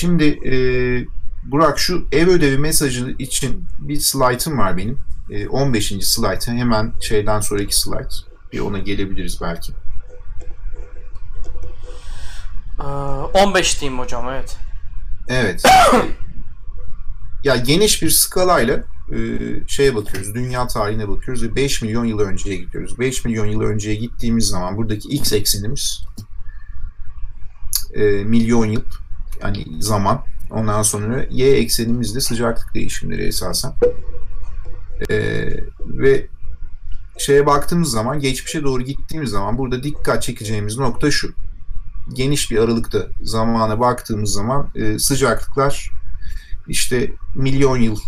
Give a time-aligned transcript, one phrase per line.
[0.00, 0.54] Şimdi e,
[1.44, 4.98] Burak şu ev ödevi mesajı için bir slaytım var benim.
[5.30, 5.92] E, 15.
[6.00, 6.48] slayt.
[6.48, 8.12] Hemen şeyden sonraki slayt.
[8.52, 9.72] Bir ona gelebiliriz belki.
[12.80, 12.84] Ee,
[13.44, 14.56] 15 diyeyim hocam evet.
[15.28, 15.62] Evet.
[17.44, 19.18] ya geniş bir skalayla e,
[19.66, 20.34] şeye bakıyoruz.
[20.34, 22.98] Dünya tarihine bakıyoruz ve 5 milyon yıl önceye gidiyoruz.
[22.98, 26.04] 5 milyon yıl önceye gittiğimiz zaman buradaki x eksenimiz
[27.94, 28.82] e, milyon yıl
[29.42, 30.24] yani zaman.
[30.50, 33.72] Ondan sonra y eksenimiz de sıcaklık değişimleri esasen.
[35.10, 35.16] E,
[35.80, 36.26] ve
[37.18, 41.32] şeye baktığımız zaman geçmişe doğru gittiğimiz zaman burada dikkat çekeceğimiz nokta şu.
[42.12, 45.90] Geniş bir aralıkta zamana baktığımız zaman e, sıcaklıklar
[46.68, 47.98] işte milyon yıl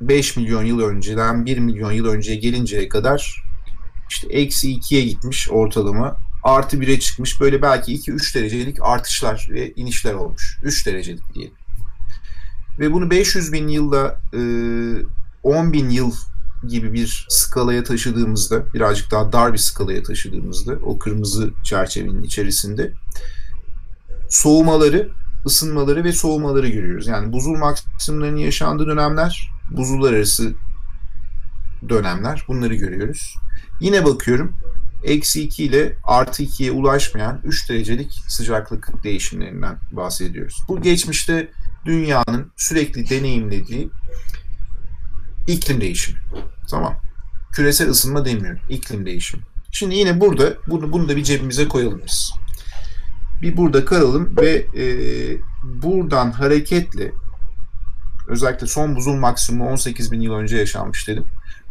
[0.00, 3.42] 5 milyon yıl önceden 1 milyon yıl önceye gelinceye kadar
[4.10, 7.40] işte eksi 2'ye gitmiş ortalama artı 1'e çıkmış.
[7.40, 10.58] Böyle belki 2-3 derecelik artışlar ve inişler olmuş.
[10.62, 11.50] 3 derecelik diye
[12.78, 14.40] ve bunu 500 bin yılda e,
[15.42, 16.12] 10 bin yıl
[16.68, 22.92] gibi bir skalaya taşıdığımızda birazcık daha dar bir skalaya taşıdığımızda o kırmızı çerçevenin içerisinde
[24.30, 25.08] soğumaları,
[25.46, 27.06] ısınmaları ve soğumaları görüyoruz.
[27.06, 30.52] Yani buzul maksimumlarının yaşandığı dönemler, buzullar arası
[31.88, 32.44] dönemler.
[32.48, 33.34] Bunları görüyoruz.
[33.80, 34.52] Yine bakıyorum
[35.04, 40.62] eksi 2 ile artı 2'ye ulaşmayan 3 derecelik sıcaklık değişimlerinden bahsediyoruz.
[40.68, 41.50] Bu geçmişte
[41.84, 43.90] dünyanın sürekli deneyimlediği
[45.46, 46.18] iklim değişimi.
[46.70, 46.96] Tamam.
[47.52, 48.60] Küresel ısınma demiyorum.
[48.70, 49.42] İklim değişimi.
[49.72, 52.32] Şimdi yine burada bunu, bunu da bir cebimize koyalım biz.
[53.42, 54.84] Bir burada kalalım ve e,
[55.62, 57.12] buradan hareketle
[58.28, 61.24] özellikle son buzul maksimumu 18 bin yıl önce yaşanmış dedim.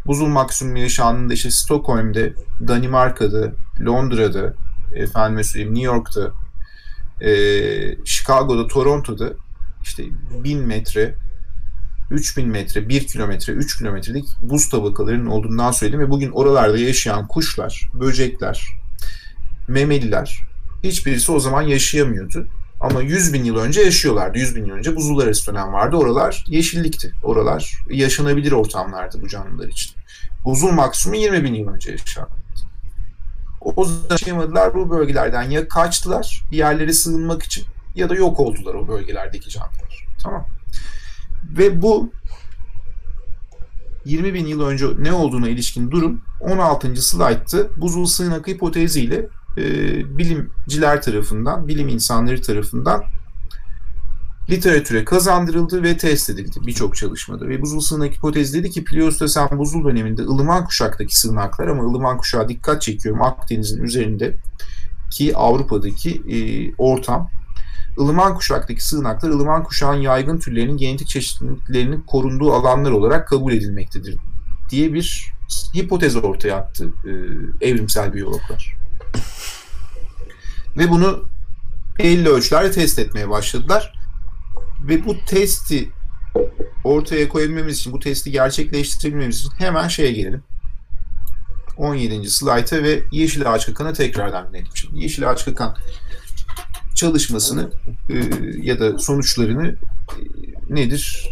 [0.06, 2.34] Buzul maksimumu yaşandığında işte Stockholm'de,
[2.68, 3.52] Danimarka'da,
[3.86, 4.54] Londra'da,
[4.96, 6.32] efendim söyleyeyim New York'ta,
[7.22, 7.32] e,
[8.06, 9.34] Chicago'da, Toronto'da
[9.84, 10.04] işte
[10.44, 11.16] 1000 metre
[12.12, 17.90] 3000 metre, 1 kilometre, 3 kilometrelik buz tabakalarının olduğundan söyledim ve bugün oralarda yaşayan kuşlar,
[17.94, 18.68] böcekler,
[19.68, 20.40] memeliler
[20.84, 22.48] hiçbirisi o zaman yaşayamıyordu.
[22.82, 24.38] Ama 100 bin yıl önce yaşıyorlardı.
[24.38, 25.96] 100 bin yıl önce buzullar arası dönem vardı.
[25.96, 27.14] Oralar yeşillikti.
[27.24, 29.96] Oralar yaşanabilir ortamlardı bu canlılar için.
[30.46, 32.32] Buzul maksimum 20 bin yıl önce yaşandı.
[33.62, 37.66] O zaman yaşayamadılar bu bölgelerden ya kaçtılar bir yerlere sığınmak için
[37.96, 40.06] ya da yok oldular o bölgelerdeki canlılar.
[40.24, 40.46] Tamam.
[41.58, 42.12] Ve bu
[44.06, 47.02] 20 bin yıl önce ne olduğuna ilişkin durum 16.
[47.02, 49.64] slaytta buzul sığınak hipoteziyle e,
[50.18, 53.04] bilimciler tarafından, bilim insanları tarafından
[54.50, 57.48] literatüre kazandırıldı ve test edildi birçok çalışmada.
[57.48, 62.50] Ve buzul sığınak hipotezi dedi ki Pliostesen buzul döneminde ılıman kuşaktaki sığınaklar ama ılıman kuşağa
[62.50, 64.36] dikkat çekiyorum Akdeniz'in üzerinde
[65.12, 66.38] ki Avrupa'daki e,
[66.78, 67.30] ortam
[68.00, 74.18] ılıman kuşaktaki sığınaklar ılıman kuşağın yaygın türlerinin genetik çeşitliliklerinin korunduğu alanlar olarak kabul edilmektedir
[74.70, 75.34] diye bir
[75.76, 77.12] hipotez ortaya attı e,
[77.68, 78.75] evrimsel biyologlar.
[80.78, 81.26] Ve bunu
[82.00, 83.94] belli ölçülerle test etmeye başladılar.
[84.88, 85.90] Ve bu testi
[86.84, 90.44] ortaya koyabilmemiz için, bu testi gerçekleştirebilmemiz için hemen şeye gelelim.
[91.78, 92.30] 17.
[92.30, 94.68] slayta ve Yeşil Ağaç Kakan'a tekrardan dönelim.
[94.74, 95.78] Şimdi Yeşil Ağaç Kakan
[96.96, 97.72] çalışmasını
[98.10, 98.16] e,
[98.62, 99.76] ya da sonuçlarını e,
[100.70, 101.30] nedir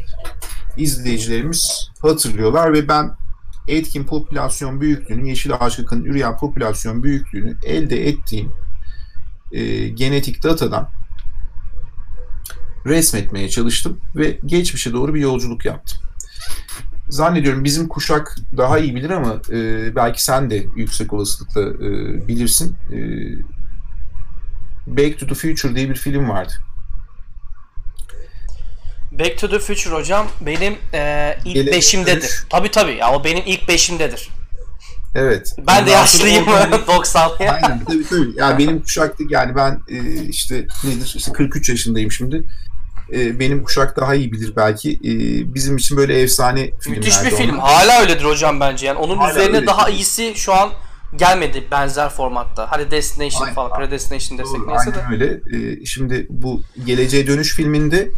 [0.77, 3.11] izleyicilerimiz hatırlıyorlar ve ben
[3.67, 8.51] etkin popülasyon büyüklüğünü, yeşil ağaç kakanın üreyen popülasyon büyüklüğünü elde ettiğim
[9.53, 10.89] e, genetik datadan
[12.85, 15.97] resmetmeye çalıştım ve geçmişe doğru bir yolculuk yaptım.
[17.09, 21.91] Zannediyorum bizim kuşak daha iyi bilir ama e, belki sen de yüksek olasılıkla e,
[22.27, 22.75] bilirsin.
[22.91, 22.97] E,
[24.87, 26.53] Back to the Future diye bir film vardı.
[29.11, 32.21] Back to the Future hocam benim e, ilk Gelecek beşimdedir.
[32.21, 32.45] Dönüş.
[32.49, 34.29] Tabii tabii ya o benim ilk beşimdedir.
[35.15, 35.55] Evet.
[35.57, 36.45] Ben Ondan de yaşlıyım
[36.87, 37.31] 90.
[37.39, 38.31] Aynen tabii tabii.
[38.35, 42.43] Yani benim kuşakta yani ben e, işte nedir işte 43 yaşındayım şimdi.
[43.13, 44.91] E, benim kuşak daha iyi bilir belki.
[44.93, 45.13] E,
[45.53, 46.99] bizim için böyle efsane filmler.
[46.99, 47.59] Müthiş bir film.
[47.59, 48.85] Hala öyledir hocam bence.
[48.85, 49.67] Yani onun Hala üzerine öyledir.
[49.67, 50.69] daha iyisi şu an
[51.15, 52.67] gelmedi benzer formatta.
[52.69, 54.99] Hadi Destination aynen, falan, Predestination desek neyse de.
[55.11, 55.41] öyle.
[55.53, 58.11] Ee, şimdi bu Geleceğe Dönüş filminde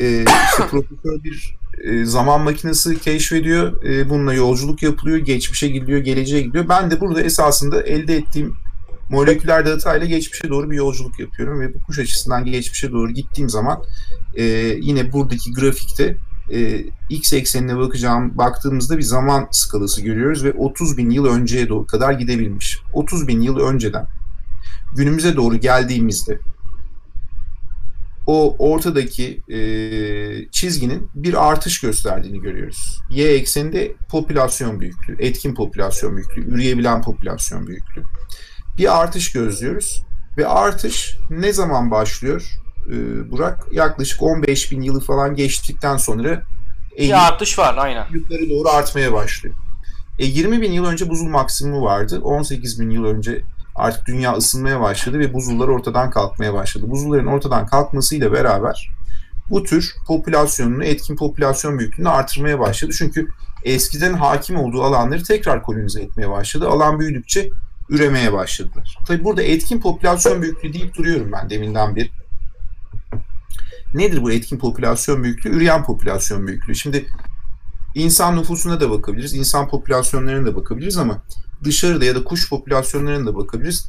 [0.00, 3.84] e, işte profesör bir e, zaman makinesi keşfediyor.
[3.84, 5.18] E, bununla yolculuk yapılıyor.
[5.18, 6.68] Geçmişe gidiyor, geleceğe gidiyor.
[6.68, 8.54] Ben de burada esasında elde ettiğim
[9.10, 13.82] moleküler datayla geçmişe doğru bir yolculuk yapıyorum ve bu kuş açısından geçmişe doğru gittiğim zaman
[14.34, 14.44] e,
[14.80, 16.16] yine buradaki grafikte
[17.08, 22.12] x eksenine bakacağım baktığımızda bir zaman skalası görüyoruz ve 30 bin yıl önceye doğru kadar
[22.12, 22.78] gidebilmiş.
[22.92, 24.06] 30 bin yıl önceden
[24.96, 26.38] günümüze doğru geldiğimizde
[28.30, 29.60] o ortadaki e,
[30.50, 33.00] çizginin bir artış gösterdiğini görüyoruz.
[33.10, 38.02] Y ekseninde popülasyon büyüklüğü, etkin popülasyon büyüklüğü, üreyebilen popülasyon büyüklüğü.
[38.78, 40.02] Bir artış gözlüyoruz
[40.38, 42.50] ve artış ne zaman başlıyor?
[42.86, 46.42] Ee, Burak yaklaşık 15 bin yılı falan geçtikten sonra
[46.98, 48.06] bir artış var aynen.
[48.10, 49.54] Yukarı doğru artmaya başlıyor.
[50.18, 52.20] E, 20 bin yıl önce buzul maksimumu vardı.
[52.22, 53.42] 18 bin yıl önce
[53.80, 56.90] artık dünya ısınmaya başladı ve buzullar ortadan kalkmaya başladı.
[56.90, 58.90] Buzulların ortadan kalkmasıyla beraber
[59.50, 62.92] bu tür popülasyonunu, etkin popülasyon büyüklüğünü artırmaya başladı.
[62.98, 63.28] Çünkü
[63.64, 66.68] eskiden hakim olduğu alanları tekrar kolonize etmeye başladı.
[66.68, 67.50] Alan büyüdükçe
[67.88, 68.98] üremeye başladılar.
[69.06, 72.10] Tabi burada etkin popülasyon büyüklüğü deyip duruyorum ben deminden beri.
[73.94, 75.56] Nedir bu etkin popülasyon büyüklüğü?
[75.56, 76.74] Üreyen popülasyon büyüklüğü.
[76.74, 77.06] Şimdi
[77.94, 81.22] insan nüfusuna da bakabiliriz, insan popülasyonlarına da bakabiliriz ama
[81.64, 83.86] dışarıda ya da kuş popülasyonlarına da bakabiliriz.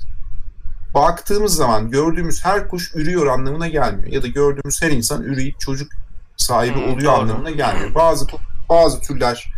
[0.94, 4.08] Baktığımız zaman gördüğümüz her kuş ürüyor anlamına gelmiyor.
[4.14, 5.92] Ya da gördüğümüz her insan üreyip çocuk
[6.38, 7.22] sahibi hmm, oluyor doğru.
[7.22, 7.96] anlamına gelmiyor.
[7.96, 8.28] Bazı
[8.70, 9.54] bazı türler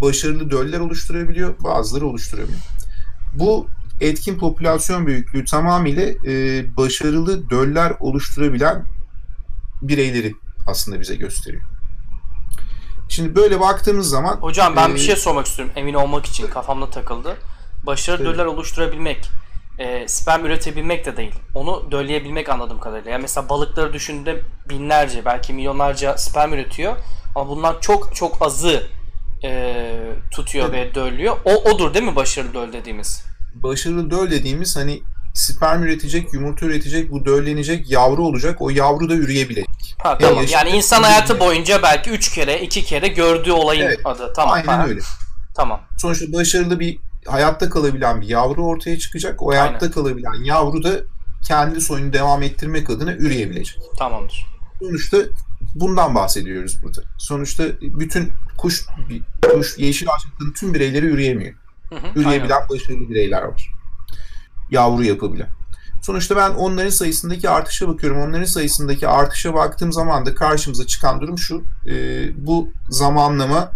[0.00, 2.60] başarılı döller oluşturabiliyor, bazıları oluşturamıyor.
[3.34, 3.66] Bu
[4.00, 8.84] etkin popülasyon büyüklüğü tamamıyla e, başarılı döller oluşturabilen
[9.82, 10.34] bireyleri
[10.66, 11.62] aslında bize gösteriyor.
[13.08, 14.36] Şimdi böyle baktığımız zaman...
[14.36, 17.36] Hocam ben e, bir şey sormak istiyorum emin olmak için kafamda takıldı.
[17.86, 18.34] Başarılı evet.
[18.34, 19.30] döller oluşturabilmek,
[19.78, 21.34] e, sperm üretebilmek de değil.
[21.54, 23.10] Onu dölleyebilmek anladığım kadarıyla.
[23.10, 26.96] Yani mesela balıkları düşündüğümde binlerce belki milyonlarca sperm üretiyor.
[27.34, 28.82] Ama bunlar çok çok azı
[29.44, 29.84] e,
[30.30, 30.90] tutuyor evet.
[30.90, 31.36] ve döllüyor.
[31.44, 33.24] O odur değil mi başarılı döl dediğimiz?
[33.54, 35.02] Başarılı döl dediğimiz hani
[35.34, 38.62] sperm üretecek, yumurta üretecek, bu döllenecek, yavru olacak.
[38.62, 39.68] O yavru da üreyebilecek.
[39.98, 40.44] Ha, tamam.
[40.50, 44.32] Yani, insan hayatı boyunca belki 3 kere, 2 kere gördüğü olayın evet, adı.
[44.36, 44.54] Tamam.
[44.54, 44.86] Aynen ha.
[44.86, 45.00] öyle.
[45.54, 45.80] Tamam.
[45.98, 49.42] Sonuçta başarılı bir hayatta kalabilen bir yavru ortaya çıkacak.
[49.42, 49.90] O hayatta Aynen.
[49.90, 50.90] kalabilen yavru da
[51.48, 53.78] kendi soyunu devam ettirmek adına üreyebilecek.
[53.98, 54.46] Tamamdır.
[54.80, 55.16] Sonuçta
[55.74, 57.02] bundan bahsediyoruz burada.
[57.18, 58.86] Sonuçta bütün kuş,
[59.54, 61.54] kuş yeşil ağaçların tüm bireyleri üreyemiyor.
[61.88, 62.68] Hı hı, Üreyebilen aynen.
[62.68, 63.70] başarılı bireyler var
[64.70, 65.48] yavru yapabilen.
[66.02, 68.20] Sonuçta ben onların sayısındaki artışa bakıyorum.
[68.20, 71.62] Onların sayısındaki artışa baktığım zaman da karşımıza çıkan durum şu.
[71.86, 71.94] E,
[72.46, 73.72] bu zamanlama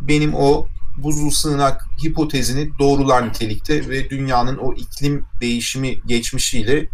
[0.00, 0.66] benim o
[0.96, 6.88] buzul sığınak hipotezini doğrular nitelikte ve dünyanın o iklim değişimi geçmişiyle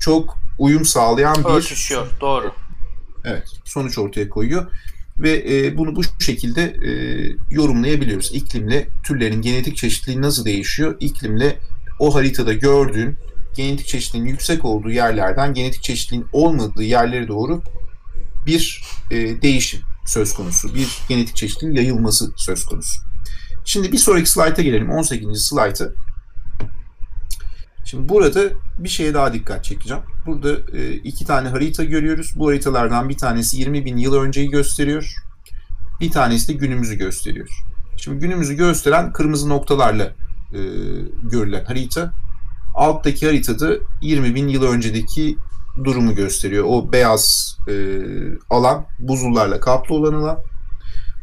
[0.00, 2.06] çok uyum sağlayan bir örtüşüyor.
[2.20, 2.52] Doğru.
[3.24, 4.66] Evet, sonuç ortaya koyuyor
[5.18, 6.90] ve e, bunu bu şekilde e,
[7.50, 8.30] yorumlayabiliyoruz.
[8.34, 10.96] İklimle türlerin genetik çeşitliliği nasıl değişiyor?
[11.00, 11.58] İklimle
[11.98, 13.18] o haritada gördüğün
[13.56, 17.62] genetik çeşitliliğin yüksek olduğu yerlerden genetik çeşitliliğin olmadığı yerlere doğru
[18.46, 20.74] bir e, değişim söz konusu.
[20.74, 23.00] Bir genetik çeşitliliğin yayılması söz konusu.
[23.64, 24.90] Şimdi bir sonraki slayta gelelim.
[24.90, 25.44] 18.
[25.44, 25.88] slayta.
[27.84, 28.40] Şimdi burada
[28.78, 30.02] bir şeye daha dikkat çekeceğim.
[30.26, 32.32] Burada e, iki tane harita görüyoruz.
[32.36, 35.14] Bu haritalardan bir tanesi 20 bin yıl önceyi gösteriyor.
[36.00, 37.48] Bir tanesi de günümüzü gösteriyor.
[37.96, 40.04] Şimdi günümüzü gösteren kırmızı noktalarla
[40.52, 40.60] e,
[41.22, 42.12] görülen harita.
[42.74, 45.36] Alttaki haritada 20 bin yıl öncedeki
[45.84, 46.64] durumu gösteriyor.
[46.68, 47.74] O beyaz e,
[48.50, 50.38] alan buzullarla kaplı olan alan.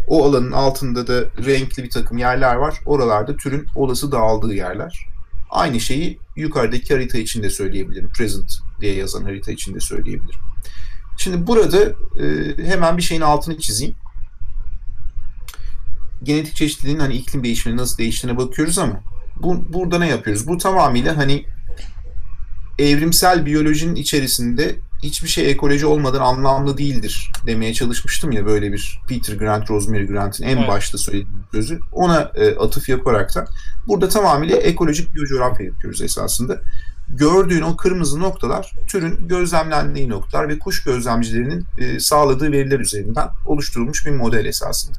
[0.07, 2.79] O alanın altında da renkli bir takım yerler var.
[2.85, 5.05] Oralarda türün olası dağıldığı yerler.
[5.49, 8.09] Aynı şeyi yukarıdaki harita için de söyleyebilirim.
[8.09, 10.41] Present diye yazan harita için de söyleyebilirim.
[11.17, 11.81] Şimdi burada
[12.21, 13.95] e, hemen bir şeyin altını çizeyim.
[16.23, 19.03] Genetik çeşitliliğin hani iklim değişimine nasıl değiştiğine bakıyoruz ama
[19.43, 20.47] bu, burada ne yapıyoruz?
[20.47, 21.45] Bu tamamıyla hani
[22.79, 29.35] evrimsel biyolojinin içerisinde hiçbir şey ekoloji olmadan anlamlı değildir demeye çalışmıştım ya böyle bir Peter
[29.35, 30.67] Grant, Rosemary Grant'in en evet.
[30.67, 31.79] başta söylediği sözü.
[31.91, 33.45] Ona e, atıf yaparak da
[33.87, 36.61] burada tamamıyla ekolojik biyocoğrafya yapıyoruz esasında.
[37.09, 44.05] Gördüğün o kırmızı noktalar türün gözlemlendiği noktalar ve kuş gözlemcilerinin e, sağladığı veriler üzerinden oluşturulmuş
[44.05, 44.97] bir model esasında.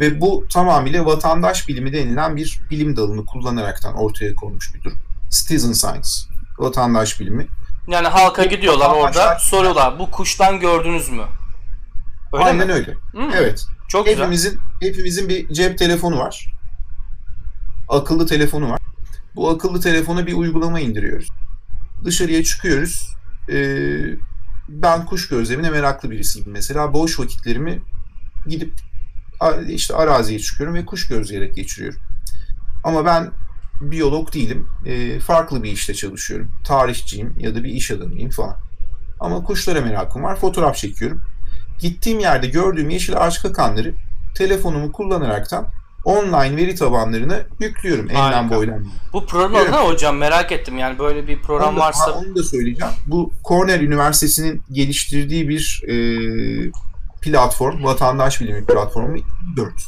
[0.00, 4.98] Ve bu tamamıyla vatandaş bilimi denilen bir bilim dalını kullanaraktan ortaya konmuş bir durum.
[5.30, 6.08] Citizen Science,
[6.62, 7.46] vatandaş bilimi.
[7.88, 11.22] Yani halka gidiyorlar orada soruyorlar bu kuştan gördünüz mü?
[12.32, 12.72] Öyle Aynen mi?
[12.72, 12.94] öyle.
[13.12, 13.30] Hmm.
[13.34, 13.64] Evet.
[13.88, 14.92] Çok hepimizin güzel.
[14.92, 16.46] hepimizin bir cep telefonu var.
[17.88, 18.80] Akıllı telefonu var.
[19.34, 21.28] Bu akıllı telefona bir uygulama indiriyoruz.
[22.04, 23.08] Dışarıya çıkıyoruz.
[23.52, 23.98] Ee,
[24.68, 26.92] ben kuş gözlemine meraklı birisiyim mesela.
[26.92, 27.82] Boş vakitlerimi
[28.46, 28.72] gidip
[29.68, 32.00] işte araziye çıkıyorum ve kuş gözleyerek geçiriyorum.
[32.84, 33.30] Ama ben
[33.80, 34.68] biyolog değilim.
[34.86, 36.50] E, farklı bir işte çalışıyorum.
[36.64, 38.56] Tarihçiyim ya da bir iş adamıyım falan.
[39.20, 40.36] Ama kuşlara merakım var.
[40.36, 41.22] Fotoğraf çekiyorum.
[41.80, 43.94] Gittiğim yerde gördüğüm yeşil ağaç kakanları
[44.34, 45.68] telefonumu kullanaraktan
[46.04, 48.84] online veri tabanlarına yüklüyorum enlem boylam.
[49.12, 50.16] Bu program adı ne hocam?
[50.16, 50.78] Merak ettim.
[50.78, 52.94] Yani böyle bir program Onu da, varsa onu da söyleyeceğim.
[53.06, 55.94] Bu Cornell Üniversitesi'nin geliştirdiği bir e,
[57.20, 59.78] platform, vatandaş bilimi platformu eBird.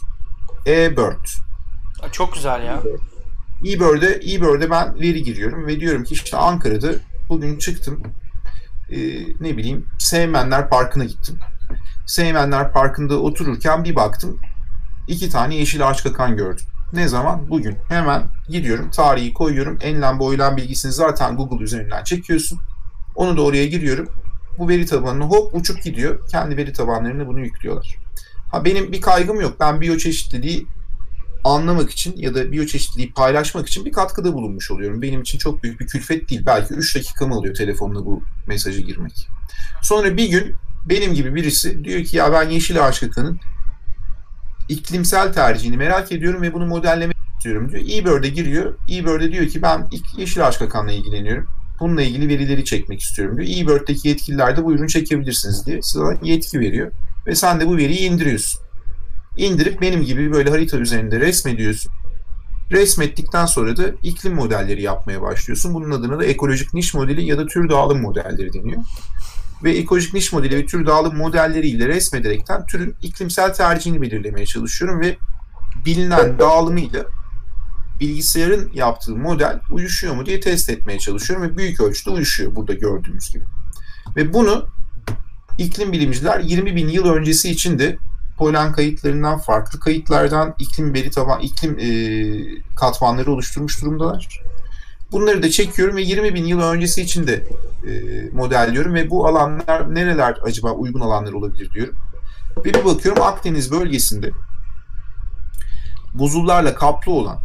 [0.66, 1.26] eBird.
[2.12, 2.82] çok güzel ya.
[3.64, 6.92] eBird'e, eBird'e ben veri giriyorum ve diyorum ki işte Ankara'da
[7.28, 8.02] bugün çıktım.
[8.90, 8.98] e,
[9.40, 11.38] ne bileyim Seymenler Parkı'na gittim.
[12.06, 14.40] Seymenler Parkı'nda otururken bir baktım
[15.08, 16.66] iki tane yeşil ağaç kakan gördüm.
[16.92, 17.50] Ne zaman?
[17.50, 17.76] Bugün.
[17.88, 19.78] Hemen gidiyorum, tarihi koyuyorum.
[19.80, 22.58] Enlem boylam bilgisini zaten Google üzerinden çekiyorsun.
[23.14, 24.08] Onu da oraya giriyorum.
[24.58, 26.28] Bu veri tabanına hop uçup gidiyor.
[26.28, 27.96] Kendi veri tabanlarına bunu yüklüyorlar.
[28.50, 29.56] Ha benim bir kaygım yok.
[29.60, 30.66] Ben biyoçeşitliliği
[31.44, 35.02] anlamak için ya da biyoçeşitliliği paylaşmak için bir katkıda bulunmuş oluyorum.
[35.02, 36.42] Benim için çok büyük bir külfet değil.
[36.46, 39.28] Belki 3 dakikamı alıyor telefonla bu mesajı girmek.
[39.82, 40.54] Sonra bir gün
[40.88, 43.40] benim gibi birisi diyor ki ya ben yeşil ağaç kakanın
[44.68, 47.82] iklimsel tercihini merak ediyorum ve bunu modellemek istiyorum diyor.
[47.82, 48.78] eBird'e giriyor.
[48.90, 51.46] eBird'e diyor ki ben yeşil ağaç kakanla ilgileniyorum.
[51.80, 53.48] Bununla ilgili verileri çekmek istiyorum diyor.
[53.48, 56.92] eBird'deki yetkililer de bu ürünü çekebilirsiniz diye sana yetki veriyor.
[57.26, 58.63] Ve sen de bu veriyi indiriyorsun.
[59.36, 61.92] İndirip benim gibi böyle harita üzerinde resmediyorsun.
[62.70, 65.74] Resmettikten sonra da iklim modelleri yapmaya başlıyorsun.
[65.74, 68.82] Bunun adına da ekolojik niş modeli ya da tür dağılım modelleri deniyor.
[69.64, 75.16] Ve ekolojik niş modeli ve tür dağılım modelleriyle resmederekten türün iklimsel tercihini belirlemeye çalışıyorum ve
[75.86, 77.04] bilinen dağılımıyla
[78.00, 83.30] bilgisayarın yaptığı model uyuşuyor mu diye test etmeye çalışıyorum ve büyük ölçüde uyuşuyor burada gördüğümüz
[83.30, 83.44] gibi.
[84.16, 84.66] Ve bunu
[85.58, 87.98] iklim bilimciler 20 bin yıl öncesi için de
[88.36, 91.88] polen kayıtlarından farklı kayıtlardan iklim veri taban iklim e,
[92.76, 94.42] katmanları oluşturmuş durumdalar.
[95.12, 97.34] Bunları da çekiyorum ve 20 bin yıl öncesi için de
[97.86, 97.92] e,
[98.32, 101.94] modelliyorum ve bu alanlar nereler acaba uygun alanlar olabilir diyorum.
[102.58, 104.30] Ve bir bakıyorum Akdeniz bölgesinde
[106.14, 107.38] buzullarla kaplı olan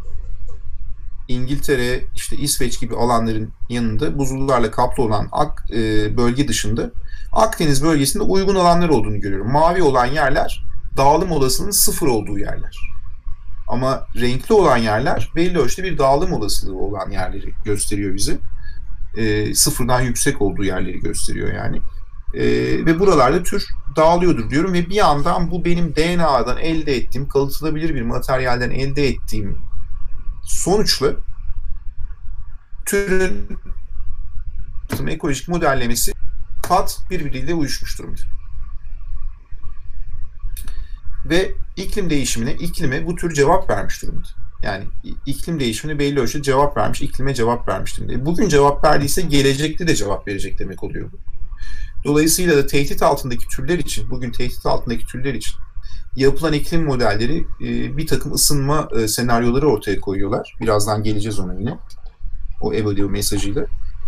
[1.28, 5.78] İngiltere, işte İsveç gibi alanların yanında buzullarla kaplı olan ak, e,
[6.18, 6.92] bölge dışında
[7.32, 9.52] Akdeniz bölgesinde uygun alanlar olduğunu görüyorum.
[9.52, 10.69] Mavi olan yerler
[11.00, 12.78] dağılım olasılığının sıfır olduğu yerler.
[13.68, 18.38] Ama renkli olan yerler belli ölçüde bir dağılım olasılığı olan yerleri gösteriyor bize.
[19.18, 21.82] E, sıfırdan yüksek olduğu yerleri gösteriyor yani.
[22.34, 22.46] E,
[22.86, 23.66] ve buralarda tür
[23.96, 29.58] dağılıyordur diyorum ve bir yandan bu benim DNA'dan elde ettiğim, kalıtılabilir bir materyalden elde ettiğim
[30.44, 31.08] sonuçla
[32.86, 33.60] türün
[35.08, 36.12] ekolojik modellemesi
[36.68, 38.22] pat birbiriyle uyuşmuş durumda.
[41.26, 44.28] Ve iklim değişimine, iklime bu tür cevap vermiş durumda.
[44.64, 44.84] Yani
[45.26, 48.26] iklim değişimine belli ölçüde cevap vermiş, iklime cevap vermiş durumda.
[48.26, 51.18] Bugün cevap verdiyse gelecekte de cevap verecek demek oluyor bu.
[52.04, 55.54] Dolayısıyla da tehdit altındaki türler için, bugün tehdit altındaki türler için
[56.16, 57.46] yapılan iklim modelleri
[57.98, 60.56] bir takım ısınma senaryoları ortaya koyuyorlar.
[60.62, 61.78] Birazdan geleceğiz ona yine.
[62.62, 63.66] O Evalue mesajıyla.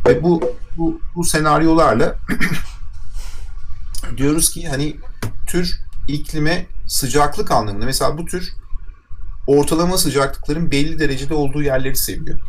[0.07, 0.41] Ve bu,
[0.77, 2.15] bu, bu senaryolarla
[4.17, 4.97] diyoruz ki hani
[5.47, 8.53] tür iklime sıcaklık anlamında mesela bu tür
[9.47, 12.39] ortalama sıcaklıkların belli derecede olduğu yerleri seviyor.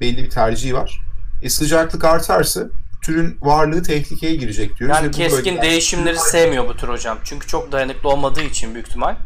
[0.00, 1.00] Belli bir tercihi var.
[1.42, 2.68] E sıcaklık artarsa
[3.02, 4.96] türün varlığı tehlikeye girecek diyoruz.
[4.96, 7.18] Yani keskin değişimleri sevmiyor bu tür hocam.
[7.24, 9.16] Çünkü çok dayanıklı olmadığı için büyük ihtimal.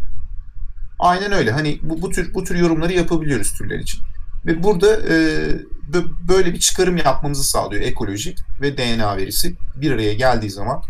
[0.99, 1.51] Aynen öyle.
[1.53, 4.01] Hani bu, bu tür bu tür yorumları yapabiliyoruz türler için.
[4.47, 5.15] Ve burada e,
[6.29, 10.83] böyle bir çıkarım yapmamızı sağlıyor ekolojik ve DNA verisi bir araya geldiği zaman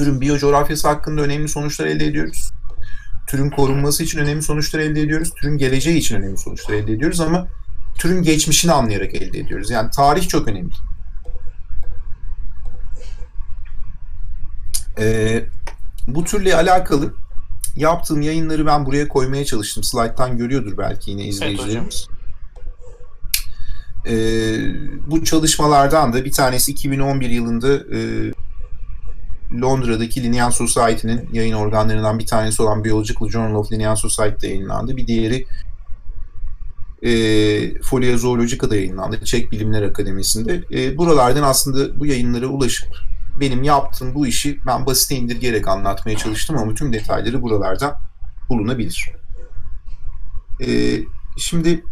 [0.00, 2.50] türün biyocoğrafyası hakkında önemli sonuçlar elde ediyoruz.
[3.28, 5.30] Türün korunması için önemli sonuçlar elde ediyoruz.
[5.40, 7.46] Türün geleceği için önemli sonuçlar elde ediyoruz ama
[7.98, 9.70] türün geçmişini anlayarak elde ediyoruz.
[9.70, 10.72] Yani tarih çok önemli.
[14.98, 15.44] Ee,
[16.06, 17.14] bu türle alakalı
[17.76, 19.84] yaptığım yayınları ben buraya koymaya çalıştım.
[19.84, 22.08] Slide'tan görüyordur belki yine izleyicilerimiz.
[24.04, 28.32] Evet, ee, bu çalışmalardan da bir tanesi 2011 yılında e,
[29.62, 34.96] Londra'daki Linnean Society'nin yayın organlarından bir tanesi olan Biological Journal of Linnean Society'de yayınlandı.
[34.96, 35.46] Bir diğeri
[37.02, 37.12] e,
[37.82, 39.24] Folia Zoologica'da yayınlandı.
[39.24, 40.64] Çek Bilimler Akademisi'nde.
[40.72, 42.88] E, buralardan aslında bu yayınlara ulaşıp
[43.40, 47.96] benim yaptığım bu işi ben basite indirgeyerek anlatmaya çalıştım ama tüm detayları buralarda
[48.48, 49.10] bulunabilir.
[50.66, 51.00] Ee,
[51.38, 51.84] şimdi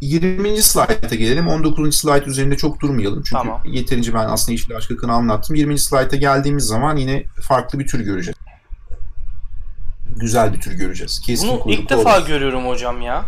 [0.00, 0.62] 20.
[0.62, 1.48] slayta gelelim.
[1.48, 1.96] 19.
[1.96, 3.22] slayt üzerinde çok durmayalım.
[3.22, 3.60] Çünkü tamam.
[3.64, 5.56] yeterince ben aslında işle aşk akını anlattım.
[5.56, 5.78] 20.
[5.78, 8.36] slayta geldiğimiz zaman yine farklı bir tür göreceğiz.
[10.16, 11.20] Güzel bir tür göreceğiz.
[11.20, 12.26] Keskin Bunu ilk defa oros.
[12.26, 13.24] görüyorum hocam ya.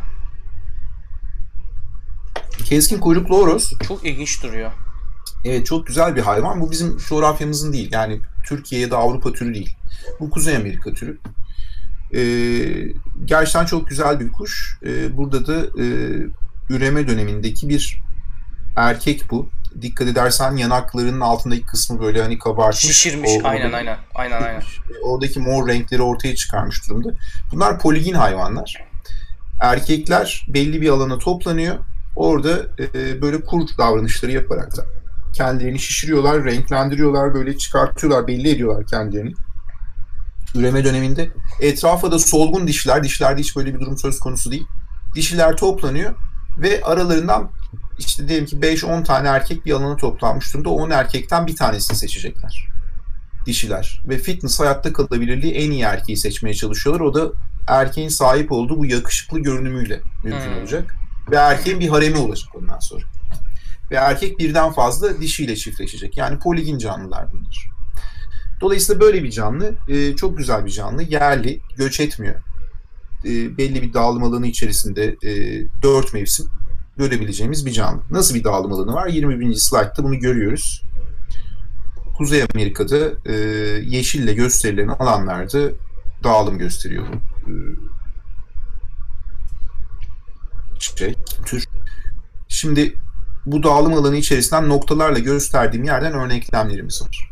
[2.64, 3.72] Keskin kuyruklu oros.
[3.88, 4.70] Çok ilginç duruyor.
[5.44, 6.60] Evet çok güzel bir hayvan.
[6.60, 7.88] Bu bizim coğrafyamızın değil.
[7.92, 9.76] Yani Türkiye ya da Avrupa türü değil.
[10.20, 11.18] Bu Kuzey Amerika türü.
[12.14, 12.20] E,
[13.24, 14.78] gerçekten çok güzel bir kuş.
[14.86, 15.86] E, burada da e,
[16.70, 18.02] üreme dönemindeki bir
[18.76, 19.48] erkek bu.
[19.82, 22.84] Dikkat edersen yanaklarının altındaki kısmı böyle hani kabartmış.
[22.84, 23.30] Şişirmiş.
[23.36, 23.96] Orada aynen aynen.
[24.14, 24.62] Aynen aynen.
[25.02, 27.08] Oradaki mor renkleri ortaya çıkarmış durumda.
[27.52, 28.84] Bunlar poligin hayvanlar.
[29.60, 31.76] Erkekler belli bir alana toplanıyor.
[32.16, 34.86] Orada e, böyle kur davranışları yaparak da
[35.32, 39.34] kendilerini şişiriyorlar, renklendiriyorlar, böyle çıkartıyorlar, belli ediyorlar kendilerini.
[40.54, 41.30] Üreme döneminde.
[41.60, 44.66] Etrafa da solgun dişiler, dişlerde hiç böyle bir durum söz konusu değil.
[45.14, 46.14] Dişiler toplanıyor
[46.58, 47.50] ve aralarından
[47.98, 50.68] işte diyelim ki 5-10 tane erkek bir alana toplanmış durumda.
[50.68, 52.68] 10 erkekten bir tanesini seçecekler
[53.46, 57.00] dişiler ve fitness hayatta kalabilirliği en iyi erkeği seçmeye çalışıyorlar.
[57.00, 57.32] O da
[57.68, 60.58] erkeğin sahip olduğu bu yakışıklı görünümüyle mümkün Hmm.
[60.60, 60.94] olacak.
[61.30, 63.04] Ve erkeğin bir haremi olacak ondan sonra.
[63.90, 66.16] Ve erkek birden fazla dişiyle çiftleşecek.
[66.16, 67.70] Yani poligin canlılar bunlar.
[68.60, 72.34] Dolayısıyla böyle bir canlı, e, çok güzel bir canlı, yerli, göç etmiyor.
[73.24, 76.46] E, belli bir dağılım alanı içerisinde e, dört mevsim
[76.96, 78.02] görebileceğimiz bir canlı.
[78.10, 79.06] Nasıl bir dağılım alanı var?
[79.06, 79.54] 21.
[79.54, 80.82] slaytta bunu görüyoruz.
[82.18, 83.34] Kuzey Amerika'da e,
[83.84, 85.70] yeşille gösterilen alanlarda
[86.24, 87.06] dağılım gösteriyor
[87.46, 87.52] e,
[90.80, 91.14] şey,
[91.46, 91.64] tür.
[92.48, 92.94] Şimdi
[93.46, 97.30] bu dağılım alanı içerisinden noktalarla gösterdiğim yerden örneklemlerimiz var.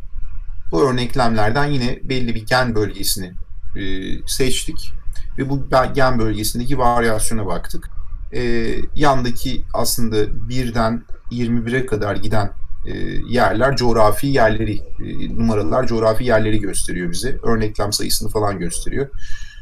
[0.71, 3.33] Bu örneklemlerden yine belli bir gen bölgesini
[3.77, 3.83] e,
[4.27, 4.93] seçtik
[5.39, 7.91] ve bu gen bölgesindeki varyasyona baktık.
[8.33, 12.51] E, yandaki aslında birden 21'e kadar giden
[12.87, 17.39] e, yerler coğrafi yerleri, e, numaralar coğrafi yerleri gösteriyor bize.
[17.43, 19.09] Örneklem sayısını falan gösteriyor.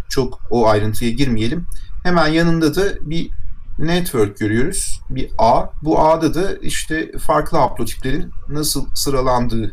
[0.09, 1.67] Çok o ayrıntıya girmeyelim.
[2.03, 3.31] Hemen yanında da bir
[3.79, 5.01] network görüyoruz.
[5.11, 5.71] Bir ağ.
[5.83, 9.73] Bu ağda da işte farklı haplotiplerin nasıl sıralandığı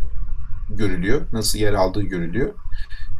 [0.69, 1.21] görülüyor.
[1.31, 2.53] Nasıl yer aldığı görülüyor.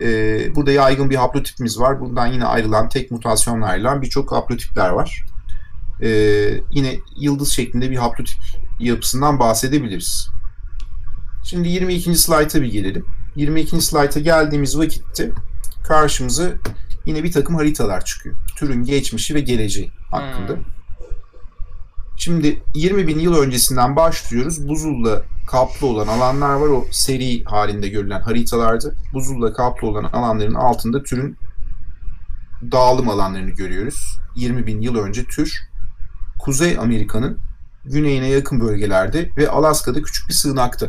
[0.02, 2.00] Ee, burada yaygın bir haplotipimiz var.
[2.00, 5.26] Bundan yine ayrılan tek mutasyonla ayrılan birçok haplotipler var.
[6.02, 6.10] Ee,
[6.72, 8.40] yine yıldız şeklinde bir haplotip
[8.80, 10.30] yapısından bahsedebiliriz.
[11.44, 12.16] Şimdi 22.
[12.16, 13.06] slayta bir gelelim.
[13.36, 13.82] 22.
[13.82, 15.32] slayta geldiğimiz vakitte
[15.88, 16.52] karşımıza
[17.06, 18.36] yine bir takım haritalar çıkıyor.
[18.56, 20.54] Türün geçmişi ve geleceği hakkında.
[20.54, 20.64] Hmm.
[22.18, 24.68] Şimdi 20 bin yıl öncesinden başlıyoruz.
[24.68, 26.68] Buzulla kaplı olan alanlar var.
[26.68, 28.92] O seri halinde görülen haritalarda.
[29.14, 31.38] Buzulla kaplı olan alanların altında türün
[32.72, 34.20] dağılım alanlarını görüyoruz.
[34.36, 35.54] 20 bin yıl önce tür
[36.40, 37.38] Kuzey Amerika'nın
[37.86, 40.88] güneyine yakın bölgelerde ve Alaska'da küçük bir sığınakta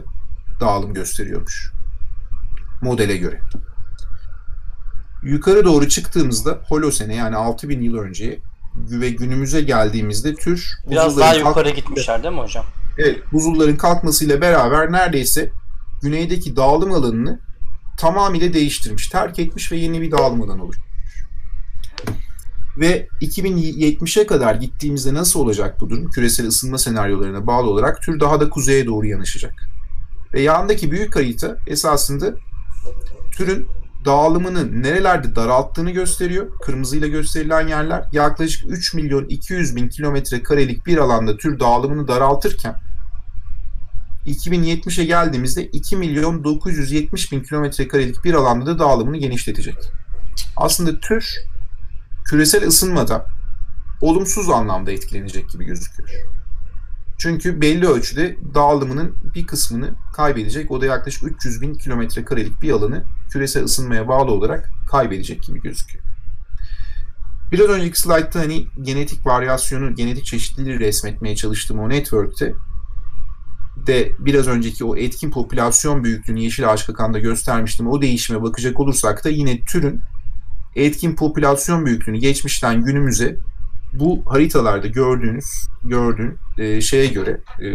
[0.60, 1.72] dağılım gösteriyormuş.
[2.82, 3.40] Modele göre.
[5.22, 8.38] Yukarı doğru çıktığımızda Holosene yani 6000 yıl önceye
[8.76, 12.64] ve günümüze geldiğimizde tür Biraz daha yukarı gitmişler değil mi hocam?
[12.98, 15.50] Evet, buzulların kalkmasıyla beraber neredeyse
[16.02, 17.40] güneydeki dağılım alanını
[17.98, 20.92] tamamıyla değiştirmiş, terk etmiş ve yeni bir dağılım alanı oluşturmuş.
[22.78, 26.10] Ve 2070'e kadar gittiğimizde nasıl olacak bu durum?
[26.10, 29.54] Küresel ısınma senaryolarına bağlı olarak tür daha da kuzeye doğru yanaşacak.
[30.34, 32.34] Ve yandaki büyük harita esasında
[33.32, 33.66] türün
[34.04, 36.58] dağılımını nerelerde daralttığını gösteriyor.
[36.58, 42.74] Kırmızıyla gösterilen yerler yaklaşık 3 milyon 200 bin kilometre karelik bir alanda tür dağılımını daraltırken
[44.26, 49.76] 2070'e geldiğimizde 2 milyon 970 bin kilometre karelik bir alanda da dağılımını genişletecek.
[50.56, 51.36] Aslında tür
[52.24, 53.26] küresel ısınmada
[54.00, 56.41] olumsuz anlamda etkilenecek gibi gözüküyor.
[57.18, 60.70] Çünkü belli ölçüde dağılımının bir kısmını kaybedecek.
[60.70, 65.62] O da yaklaşık 300 bin kilometre karelik bir alanı küresel ısınmaya bağlı olarak kaybedecek gibi
[65.62, 66.04] gözüküyor.
[67.52, 72.54] Biraz önceki slaytta hani genetik varyasyonu, genetik çeşitliliği resmetmeye çalıştığım o network'te
[73.86, 77.88] de biraz önceki o etkin popülasyon büyüklüğünü Yeşil Ağaç Kakan'da göstermiştim.
[77.88, 80.00] O değişime bakacak olursak da yine türün
[80.76, 83.36] etkin popülasyon büyüklüğünü geçmişten günümüze
[83.92, 87.68] bu haritalarda gördüğünüz gördüğün e, şeye göre e,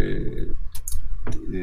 [1.54, 1.60] e,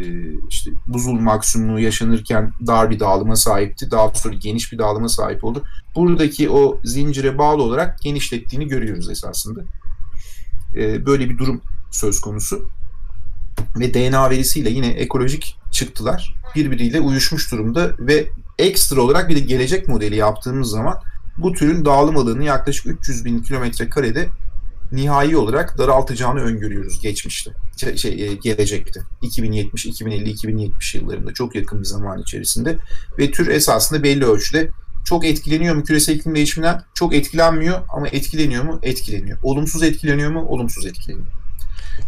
[0.49, 3.91] işte buzul maksimumluğu yaşanırken dar bir dağılıma sahipti.
[3.91, 5.63] Daha sonra geniş bir dağılıma sahip oldu.
[5.95, 9.61] Buradaki o zincire bağlı olarak genişlettiğini görüyoruz esasında.
[10.77, 12.69] E, böyle bir durum söz konusu.
[13.79, 19.89] Ve DNA verisiyle yine ekolojik çıktılar birbiriyle uyuşmuş durumda ve ekstra olarak bir de gelecek
[19.89, 20.99] modeli yaptığımız zaman
[21.37, 24.29] bu türün dağılım alanı yaklaşık 300 bin kilometre karede
[24.95, 29.01] nihai olarak daraltacağını öngörüyoruz geçmişte, şey, şey, gelecekte.
[29.23, 32.79] 2070, 2050, 2070 yıllarında çok yakın bir zaman içerisinde
[33.19, 34.71] ve tür esasında belli ölçüde
[35.05, 36.83] çok etkileniyor mu küresel iklim değişiminden?
[36.95, 38.79] Çok etkilenmiyor ama etkileniyor mu?
[38.83, 39.39] Etkileniyor.
[39.43, 40.45] Olumsuz etkileniyor mu?
[40.49, 41.44] Olumsuz etkileniyor.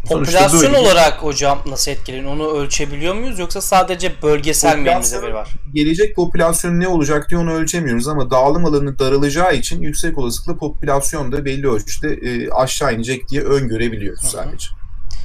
[0.09, 2.33] Popülasyon olarak hocam nasıl etkileniyor?
[2.33, 5.49] Onu ölçebiliyor muyuz yoksa sadece bölgesel mi elimizde veri var?
[5.75, 11.33] Gelecek popülasyon ne olacak diye onu ölçemiyoruz ama dağılım alanı daralacağı için yüksek olasılıkla popülasyon
[11.33, 14.31] da belli ölçüde e, aşağı inecek diye öngörebiliyoruz Hı-hı.
[14.31, 14.69] sadece.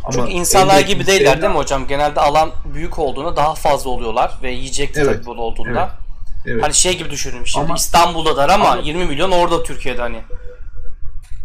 [0.04, 1.88] Ama Çünkü insanlar gibi değiller değil mi hocam?
[1.88, 5.16] Genelde alan büyük olduğunda daha fazla oluyorlar ve yiyecek de evet.
[5.16, 5.82] tabii bol olduğunda.
[5.82, 6.02] Evet.
[6.46, 6.64] Evet.
[6.64, 10.22] Hani şey gibi düşünün şimdi ama, İstanbul'da dar ama, ama 20 milyon orada Türkiye'de hani.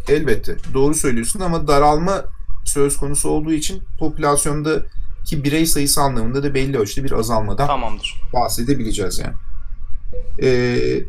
[0.09, 2.25] Elbette doğru söylüyorsun ama daralma
[2.67, 4.83] söz konusu olduğu için popülasyonda
[5.25, 8.15] ki birey sayısı anlamında da belli ölçüde bir azalmadan Tamamdır.
[8.33, 9.35] bahsedebileceğiz yani.
[10.43, 11.05] Ee,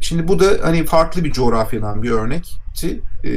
[0.00, 3.00] şimdi bu da hani farklı bir coğrafyadan bir örnekti.
[3.24, 3.30] Ee,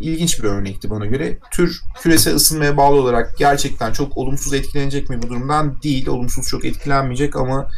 [0.00, 1.38] ilginç bir örnekti bana göre.
[1.50, 5.82] Tür küresel ısınmaya bağlı olarak gerçekten çok olumsuz etkilenecek mi bu durumdan?
[5.82, 6.06] Değil.
[6.06, 7.68] Olumsuz çok etkilenmeyecek ama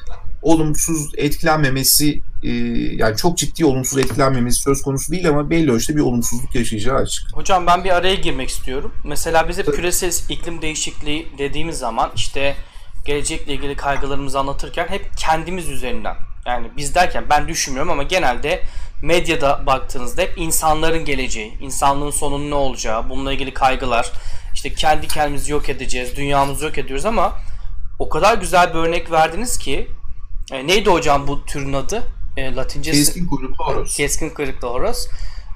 [0.42, 2.48] olumsuz etkilenmemesi e,
[2.96, 7.37] yani çok ciddi olumsuz etkilenmemesi söz konusu değil ama belli ölçüde bir olumsuzluk yaşayacağı açık.
[7.37, 8.94] Hocam ben bir araya girmek istiyorum.
[9.05, 12.55] Mesela biz hep küresel iklim değişikliği dediğimiz zaman işte
[13.05, 18.62] gelecekle ilgili kaygılarımızı anlatırken hep kendimiz üzerinden yani biz derken ben düşünmüyorum ama genelde
[19.03, 24.12] medyada baktığınızda hep insanların geleceği, insanlığın sonunun ne olacağı, bununla ilgili kaygılar,
[24.55, 27.33] işte kendi kendimizi yok edeceğiz, dünyamızı yok ediyoruz ama
[27.98, 29.87] o kadar güzel bir örnek verdiniz ki
[30.53, 32.03] e, neydi hocam bu türün adı?
[32.37, 32.99] E, Latincesi.
[33.05, 33.97] Keskin kuyruklu horoz.
[33.97, 35.09] Keskin kuyruklu horoz.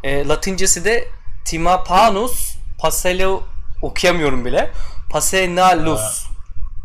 [0.02, 1.08] E, Latincesi de
[1.44, 3.42] Timapanus paselu
[3.82, 4.70] okuyamıyorum bile.
[5.10, 6.30] Pasenalus ha.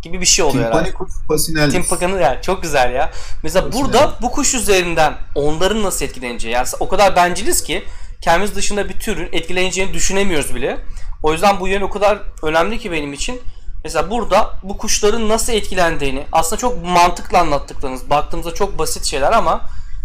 [0.02, 1.28] gibi bir şey oluyor Timpanicus herhalde.
[1.28, 1.74] pasinalis.
[1.74, 3.12] Timpanicus yani çok güzel ya.
[3.44, 3.94] Mesela Pasinalis.
[3.94, 7.84] burada bu kuş üzerinden onların nasıl etkileneceği yani o kadar benciliz ki
[8.22, 10.80] kendimiz dışında bir türün etkileneceğini düşünemiyoruz bile.
[11.24, 13.42] O yüzden bu yön o kadar önemli ki benim için.
[13.84, 18.10] Mesela burada bu kuşların nasıl etkilendiğini aslında çok mantıklı anlattıklarınız.
[18.10, 19.62] Baktığımızda çok basit şeyler ama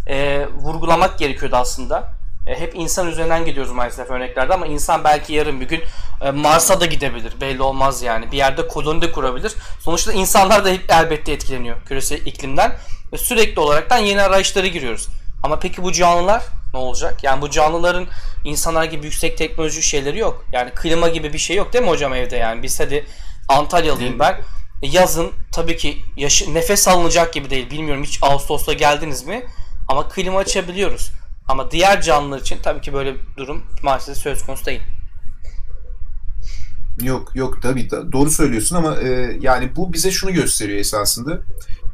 [0.06, 2.12] e, vurgulamak gerekiyordu aslında.
[2.46, 5.82] E, hep insan üzerinden gidiyoruz maalesef örneklerde ama insan belki yarın bir gün
[6.22, 7.40] e, Mars'a da gidebilir.
[7.40, 8.32] Belli olmaz yani.
[8.32, 9.54] Bir yerde koloni de kurabilir.
[9.80, 12.76] Sonuçta insanlar da elbette etkileniyor küresel iklimden.
[13.12, 15.08] Ve sürekli olaraktan yeni arayışlara giriyoruz.
[15.42, 16.42] Ama peki bu canlılar
[16.74, 17.24] ne olacak?
[17.24, 18.06] Yani bu canlıların
[18.44, 20.44] insanlar gibi yüksek teknoloji şeyleri yok.
[20.52, 22.62] Yani klima gibi bir şey yok değil mi hocam evde yani?
[22.62, 23.06] Biz hadi
[23.48, 24.32] Antalyalıyım ben.
[24.82, 27.70] E, yazın tabii ki yaşı, nefes alınacak gibi değil.
[27.70, 29.46] Bilmiyorum hiç Ağustos'ta geldiniz mi?
[29.88, 31.12] Ama klima açabiliyoruz.
[31.48, 34.80] Ama diğer canlılar için tabii ki böyle bir durum maalesef söz konusu değil.
[37.02, 41.40] Yok yok tabii doğru söylüyorsun ama e, yani bu bize şunu gösteriyor esasında.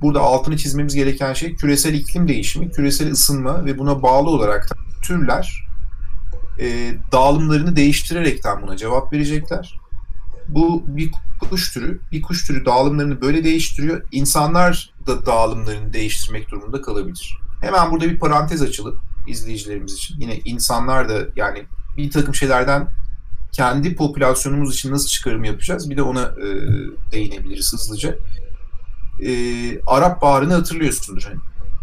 [0.02, 4.74] Burada altını çizmemiz gereken şey küresel iklim değişimi, küresel ısınma ve buna bağlı olarak da
[5.02, 5.64] türler
[6.60, 9.80] e, dağılımlarını değiştirerekten buna cevap verecekler.
[10.54, 11.10] Bu bir
[11.50, 12.00] kuş türü.
[12.12, 14.02] Bir kuş türü dağılımlarını böyle değiştiriyor.
[14.12, 17.38] İnsanlar da dağılımlarını değiştirmek durumunda kalabilir.
[17.60, 20.20] Hemen burada bir parantez açılıp izleyicilerimiz için.
[20.20, 21.64] Yine insanlar da yani
[21.96, 22.88] bir takım şeylerden
[23.52, 25.90] kendi popülasyonumuz için nasıl çıkarım yapacağız?
[25.90, 26.46] Bir de ona e,
[27.12, 28.16] değinebiliriz hızlıca.
[29.22, 29.32] E,
[29.86, 31.22] Arap Baharı'nı hatırlıyorsundur.
[31.22, 31.40] Hani,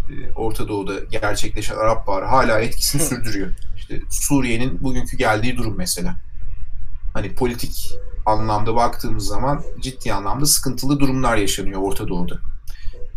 [0.10, 3.50] e, Orta Doğu'da gerçekleşen Arap Baharı hala etkisini sürdürüyor.
[3.78, 6.16] İşte Suriye'nin bugünkü geldiği durum mesela.
[7.18, 7.94] Hani politik
[8.26, 12.40] anlamda baktığımız zaman ciddi anlamda sıkıntılı durumlar yaşanıyor Orta Doğu'da.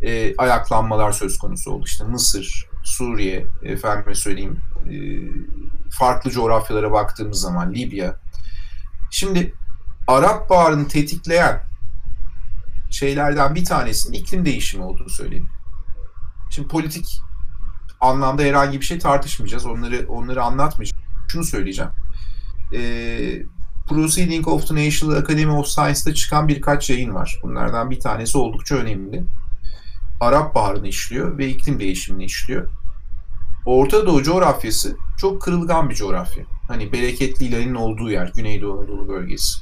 [0.02, 1.84] E, ayaklanmalar söz konusu oldu.
[1.86, 4.60] İşte Mısır, Suriye, efendime söyleyeyim
[4.90, 4.94] e,
[5.90, 8.20] farklı coğrafyalara baktığımız zaman Libya.
[9.10, 9.54] Şimdi
[10.06, 11.60] Arap Baharı'nı tetikleyen
[12.90, 15.50] şeylerden bir tanesinin iklim değişimi olduğu söyleniyor.
[16.50, 17.20] Şimdi politik
[18.00, 19.66] anlamda herhangi bir şey tartışmayacağız.
[19.66, 21.04] Onları onları anlatmayacağım.
[21.28, 21.90] Şunu söyleyeceğim.
[22.74, 23.42] Ee,
[23.90, 27.40] Proceeding of the National Academy of Science'da çıkan birkaç yayın var.
[27.42, 29.24] Bunlardan bir tanesi oldukça önemli.
[30.20, 32.68] Arap Baharı'nı işliyor ve iklim değişimini işliyor.
[33.66, 36.44] Orta Doğu coğrafyası çok kırılgan bir coğrafya.
[36.68, 39.58] Hani bereketli ilanın olduğu yer, Güneydoğu Anadolu bölgesi.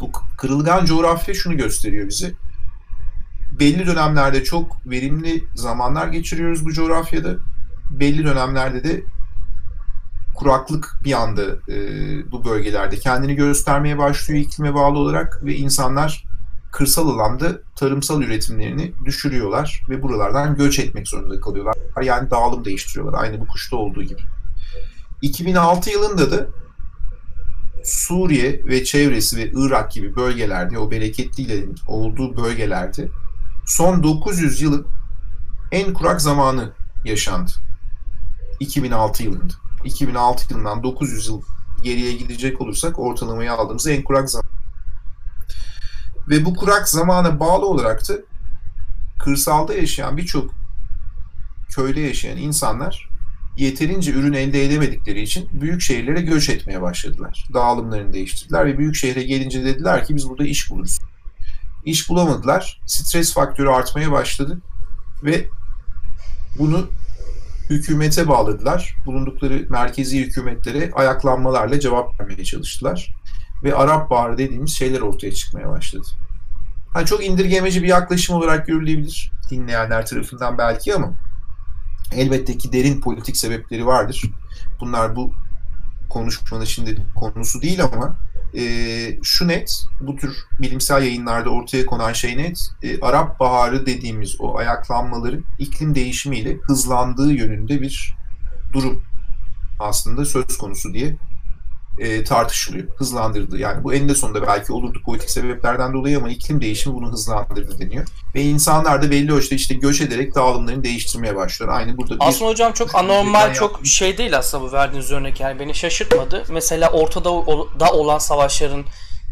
[0.00, 2.32] Bu kırılgan coğrafya şunu gösteriyor bize.
[3.60, 7.36] Belli dönemlerde çok verimli zamanlar geçiriyoruz bu coğrafyada.
[7.90, 9.04] Belli dönemlerde de
[10.34, 11.76] kuraklık bir anda e,
[12.32, 16.24] bu bölgelerde kendini göstermeye başlıyor iklime bağlı olarak ve insanlar
[16.72, 21.74] kırsal alanda tarımsal üretimlerini düşürüyorlar ve buralardan göç etmek zorunda kalıyorlar.
[22.02, 24.22] Yani dağılım değiştiriyorlar aynı bu kuşta olduğu gibi.
[25.22, 26.46] 2006 yılında da
[27.84, 33.08] Suriye ve çevresi ve Irak gibi bölgelerde o bereketli olduğu bölgelerde
[33.66, 34.86] son 900 yılın
[35.72, 36.72] en kurak zamanı
[37.04, 37.50] yaşandı.
[38.60, 39.63] 2006 yılında.
[39.84, 41.42] 2006 yılından 900 yıl
[41.82, 44.50] geriye gidecek olursak ortalamayı aldığımız en kurak zaman.
[46.28, 48.14] Ve bu kurak zamana bağlı olarak da
[49.18, 50.54] kırsalda yaşayan birçok
[51.74, 53.08] köyde yaşayan insanlar
[53.56, 57.46] yeterince ürün elde edemedikleri için büyük şehirlere göç etmeye başladılar.
[57.54, 60.98] Dağılımlarını değiştirdiler ve büyük şehre gelince dediler ki biz burada iş buluruz.
[61.84, 62.80] İş bulamadılar.
[62.86, 64.60] Stres faktörü artmaya başladı
[65.22, 65.48] ve
[66.58, 66.88] bunu
[67.70, 68.96] hükümete bağladılar.
[69.06, 73.14] Bulundukları merkezi hükümetlere ayaklanmalarla cevap vermeye çalıştılar.
[73.64, 76.06] Ve Arap Baharı dediğimiz şeyler ortaya çıkmaya başladı.
[76.92, 81.12] Hani çok indirgemeci bir yaklaşım olarak görülebilir dinleyenler tarafından belki ama
[82.12, 84.22] elbette ki derin politik sebepleri vardır.
[84.80, 85.32] Bunlar bu
[86.10, 88.16] konuşmanın şimdi konusu değil ama
[88.56, 88.62] e,
[89.22, 94.56] şu net, bu tür bilimsel yayınlarda ortaya konan şey net, e, Arap Baharı dediğimiz o
[94.56, 98.16] ayaklanmaların iklim değişimiyle hızlandığı yönünde bir
[98.72, 99.02] durum
[99.80, 101.16] aslında söz konusu diye
[101.98, 102.88] e, tartışılıyor.
[102.96, 103.58] Hızlandırdı.
[103.58, 108.04] Yani bu eninde sonunda belki olurdu politik sebeplerden dolayı ama iklim değişimi bunu hızlandırdı deniyor.
[108.34, 111.72] Ve insanlar da belli ölçüde işte göç ederek dağılımlarını değiştirmeye başlıyor.
[111.72, 115.60] Aynı burada bir, Aslında hocam çok anormal, çok şey değil aslında bu verdiğiniz örnek yani
[115.60, 116.44] beni şaşırtmadı.
[116.48, 117.30] Mesela ortada
[117.80, 118.84] da olan savaşların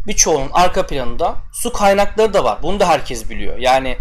[0.07, 2.59] birçoğunun arka planında su kaynakları da var.
[2.63, 3.57] Bunu da herkes biliyor.
[3.57, 3.97] Yani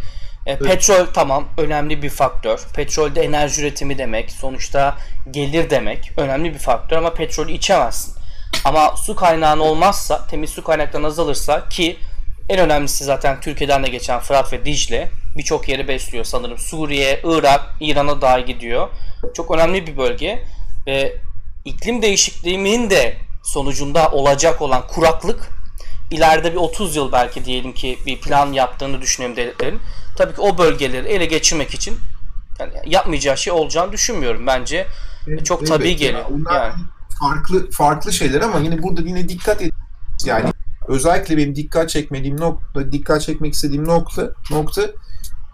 [0.46, 0.62] e, evet.
[0.62, 2.60] petrol tamam önemli bir faktör.
[2.74, 4.96] Petrolde enerji üretimi demek, sonuçta
[5.30, 8.11] gelir demek önemli bir faktör ama petrolü içemezsin.
[8.64, 11.96] Ama su kaynağın olmazsa, temiz su kaynakları azalırsa ki
[12.48, 16.58] en önemlisi zaten Türkiye'den de geçen Fırat ve Dicle birçok yeri besliyor sanırım.
[16.58, 18.88] Suriye, Irak, İran'a dahi gidiyor.
[19.34, 20.42] Çok önemli bir bölge.
[20.86, 21.16] Ve
[21.64, 25.48] iklim değişikliğinin de sonucunda olacak olan kuraklık
[26.10, 29.80] ileride bir 30 yıl belki diyelim ki bir plan yaptığını düşünüyorum devletlerin.
[30.16, 31.98] Tabii ki o bölgeleri ele geçirmek için
[32.60, 34.86] yani yapmayacağı şey olacağını düşünmüyorum bence.
[35.28, 36.24] Evet, çok tabii evet, geliyor.
[36.54, 36.74] yani
[37.22, 39.72] farklı farklı şeyler ama yine burada yine dikkat et
[40.24, 40.50] yani
[40.88, 44.82] özellikle benim dikkat çekmediğim nokta, dikkat çekmek istediğim nokta nokta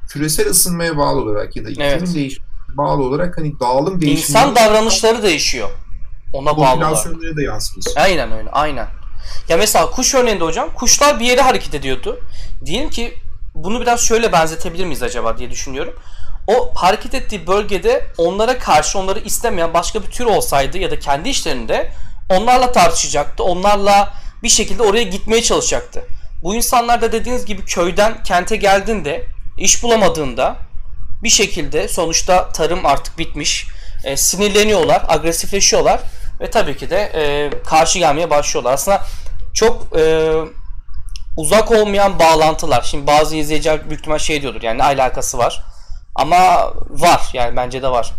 [0.09, 2.14] küresel ısınmaya bağlı olarak ya da iklimin evet.
[2.14, 5.70] değişimine bağlı olarak hani dağılım değişimi İnsan davranışları değişiyor.
[6.33, 8.00] Ona bağlı Popülasyonlara da yansıması.
[8.00, 8.50] Aynen öyle.
[8.50, 8.87] Aynen.
[9.48, 12.20] Ya mesela kuş örneğinde hocam kuşlar bir yere hareket ediyordu.
[12.66, 13.14] Diyelim ki
[13.54, 15.94] bunu biraz şöyle benzetebilir miyiz acaba diye düşünüyorum
[16.48, 21.28] o hareket ettiği bölgede onlara karşı onları istemeyen başka bir tür olsaydı ya da kendi
[21.28, 21.92] işlerinde
[22.30, 23.44] onlarla tartışacaktı.
[23.44, 26.04] Onlarla bir şekilde oraya gitmeye çalışacaktı.
[26.42, 29.24] Bu insanlar da dediğiniz gibi köyden kente geldiğinde
[29.58, 30.56] iş bulamadığında
[31.22, 33.66] bir şekilde sonuçta tarım artık bitmiş.
[34.04, 36.00] E, sinirleniyorlar, agresifleşiyorlar
[36.40, 38.72] ve tabii ki de e, karşı gelmeye başlıyorlar.
[38.72, 39.02] Aslında
[39.54, 40.32] çok e,
[41.37, 42.82] uzak olmayan bağlantılar.
[42.82, 45.67] Şimdi bazı izleyiciler büyük ihtimal şey diyordur yani ne alakası var.
[46.18, 48.14] Ama var yani bence de var.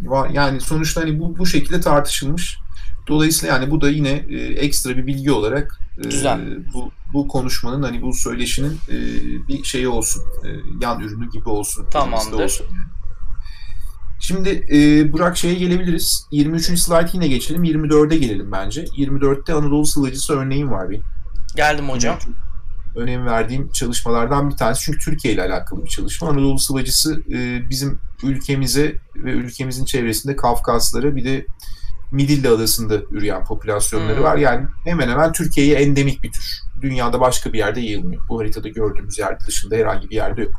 [0.00, 2.58] Var yani sonuçta hani bu bu şekilde tartışılmış.
[3.08, 6.10] Dolayısıyla yani bu da yine e, ekstra bir bilgi olarak e,
[6.74, 8.96] bu bu konuşmanın hani bu söyleşinin e,
[9.48, 10.22] bir şeyi olsun.
[10.44, 10.48] E,
[10.80, 11.86] yan ürünü gibi olsun.
[11.90, 12.44] Tamamdır.
[12.44, 12.88] Olsun yani.
[14.20, 16.26] Şimdi e, Burak şeye gelebiliriz.
[16.30, 16.64] 23.
[16.64, 17.64] slide yine geçelim.
[17.64, 18.84] 24'e gelelim bence.
[18.84, 21.02] 24'te Anadolu Sıvacısı örneğim var benim.
[21.56, 22.18] Geldim hocam.
[22.26, 22.49] Evet
[22.96, 24.82] önem verdiğim çalışmalardan bir tanesi.
[24.82, 26.28] Çünkü Türkiye ile alakalı bir çalışma.
[26.28, 31.46] Anadolu sıvacısı e, bizim ülkemize ve ülkemizin çevresinde Kafkaslara bir de
[32.12, 34.24] Midilli Adası'nda üreyen popülasyonları hmm.
[34.24, 34.36] var.
[34.36, 36.60] Yani hemen hemen Türkiye'ye endemik bir tür.
[36.82, 38.22] Dünyada başka bir yerde yayılmıyor.
[38.28, 40.52] Bu haritada gördüğümüz yer dışında herhangi bir yerde yok.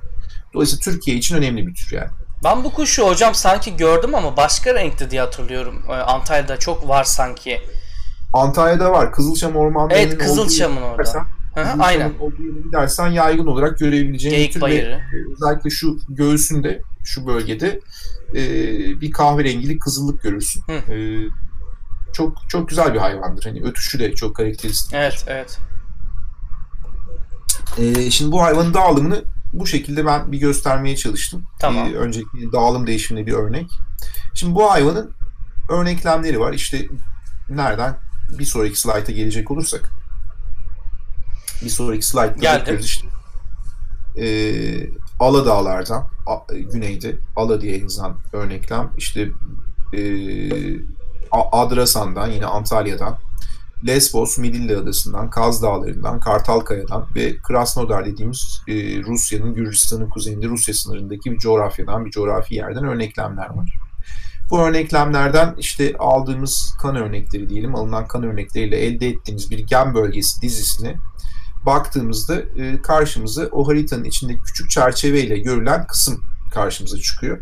[0.54, 2.10] Dolayısıyla Türkiye için önemli bir tür yani.
[2.44, 5.84] Ben bu kuşu hocam sanki gördüm ama başka renkte diye hatırlıyorum.
[5.90, 7.62] Ee, Antalya'da çok var sanki.
[8.34, 9.12] Antalya'da var.
[9.12, 11.26] Kızılçam ormanlarının Evet Kızılçam'ın orada.
[11.56, 12.12] Hı, aynen.
[12.20, 14.90] olduğu yere gidersen yaygın olarak görebileceğin Geyik tür bayırı.
[14.90, 17.80] ve özellikle şu göğsünde, şu bölgede
[18.36, 18.42] e,
[19.02, 20.64] bir kahverengilik, kızıllık görürsün.
[20.70, 21.28] E,
[22.14, 23.44] çok çok güzel bir hayvandır.
[23.44, 24.94] Hani ötüşü de çok karakteristik.
[24.94, 25.58] Evet, evet.
[27.78, 31.44] E, şimdi bu hayvanın dağılımını bu şekilde ben bir göstermeye çalıştım.
[31.60, 31.88] Tamam.
[31.88, 33.68] E, önceki dağılım değişimine bir örnek.
[34.34, 35.12] Şimdi bu hayvanın
[35.70, 36.54] örneklemleri var.
[36.54, 36.88] İşte
[37.50, 37.96] nereden?
[38.40, 39.90] Bir sonraki slayta gelecek olursak
[41.62, 43.08] bir sonraki slide'da bakıyoruz işte.
[44.18, 46.08] Ee, Ala Dağlar'dan,
[46.72, 49.32] güneyde Ala diye yazan örneklem, işte
[49.94, 50.02] e,
[51.32, 53.18] Adrasan'dan, yine Antalya'dan,
[53.88, 61.32] Lesbos, Midilli Adası'ndan, Kaz Dağları'ndan, Kartalkaya'dan ve Krasnodar dediğimiz e, Rusya'nın Gürcistan'ın kuzeyinde Rusya sınırındaki
[61.32, 63.74] bir coğrafyadan, bir coğrafi yerden örneklemler var.
[64.50, 70.42] Bu örneklemlerden işte aldığımız kan örnekleri diyelim, alınan kan örnekleriyle elde ettiğimiz bir gen bölgesi
[70.42, 70.96] dizisini
[71.66, 77.38] baktığımızda e, karşımıza o haritanın içindeki küçük çerçeveyle görülen kısım karşımıza çıkıyor.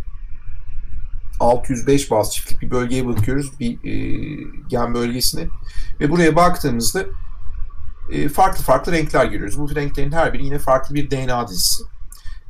[1.39, 3.93] 605 baz çiftlik bir bölgeye bakıyoruz, bir e,
[4.67, 5.47] gen bölgesine
[5.99, 7.05] ve buraya baktığımızda
[8.11, 9.59] e, farklı farklı renkler görüyoruz.
[9.59, 11.83] Bu renklerin her biri yine farklı bir DNA dizisi.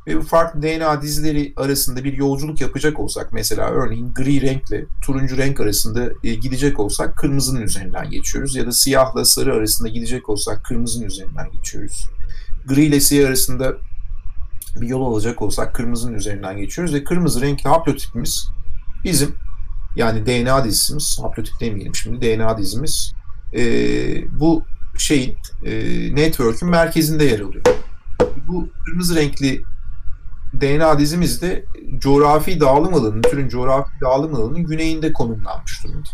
[0.06, 5.36] Ve bu farklı DNA dizileri arasında bir yolculuk yapacak olsak mesela örneğin gri renkle turuncu
[5.36, 8.56] renk arasında e, gidecek olsak kırmızının üzerinden geçiyoruz.
[8.56, 12.06] Ya da siyahla sarı arasında gidecek olsak kırmızının üzerinden geçiyoruz.
[12.66, 13.76] Gri ile siyah arasında
[14.80, 18.48] bir yol alacak olsak kırmızının üzerinden geçiyoruz ve kırmızı renkli haplotipimiz
[19.04, 19.34] bizim
[19.96, 23.12] yani DNA dizimiz, haplotip demeyelim şimdi DNA dizimiz
[23.56, 23.62] e,
[24.40, 24.64] bu
[24.98, 25.70] şeyin e,
[26.14, 27.64] network'ün merkezinde yer alıyor.
[28.48, 29.62] Bu kırmızı renkli
[30.60, 31.64] DNA dizimiz de
[31.98, 36.08] coğrafi dağılım alanının, türün coğrafi dağılım alanının güneyinde konumlanmış durumda.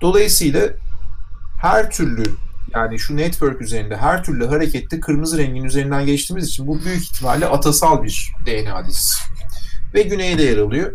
[0.00, 0.68] Dolayısıyla
[1.60, 2.24] her türlü
[2.74, 7.46] yani şu network üzerinde her türlü harekette kırmızı rengin üzerinden geçtiğimiz için bu büyük ihtimalle
[7.46, 9.18] atasal bir DNA dizisi.
[9.94, 10.92] Ve güneyde yer alıyor.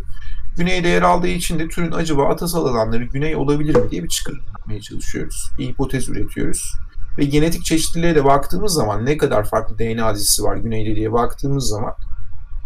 [0.57, 4.41] Güneyde yer aldığı için de türün acaba atasal alanları güney olabilir mi diye bir çıkarım
[4.57, 5.51] yapmaya çalışıyoruz.
[5.57, 6.73] Bir hipotez üretiyoruz.
[7.17, 11.67] Ve genetik çeşitliliğe de baktığımız zaman ne kadar farklı DNA dizisi var güneyde diye baktığımız
[11.67, 11.93] zaman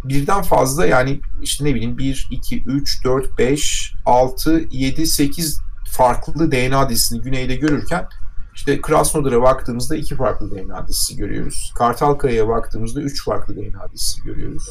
[0.04, 5.62] birden fazla yani işte ne bileyim 1, 2, 3, 4, 5, 6, 7, 8
[5.92, 8.08] farklı DNA dizisini güneyde görürken
[8.56, 11.74] işte Krasnodar'a baktığımızda iki farklı DNA dizisi görüyoruz.
[11.76, 14.70] Kartalkaya'ya baktığımızda üç farklı DNA dizisi görüyoruz.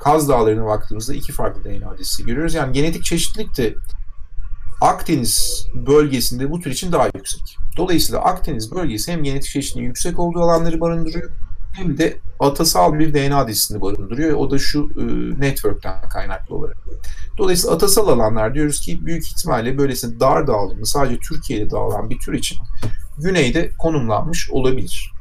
[0.00, 2.54] Kaz Dağları'na baktığımızda iki farklı DNA dizisi görüyoruz.
[2.54, 3.74] Yani genetik çeşitlilik de
[4.80, 7.56] Akdeniz bölgesinde bu tür için daha yüksek.
[7.76, 11.30] Dolayısıyla Akdeniz bölgesi hem genetik çeşitliliğin yüksek olduğu alanları barındırıyor
[11.72, 14.36] hem de atasal bir DNA dizisini barındırıyor.
[14.36, 15.04] O da şu e,
[15.40, 16.76] network'ten kaynaklı olarak.
[17.38, 22.32] Dolayısıyla atasal alanlar diyoruz ki büyük ihtimalle böylesine dar dağılımlı sadece Türkiye'de dağılan bir tür
[22.32, 22.58] için
[23.18, 25.12] güneyde konumlanmış olabilir.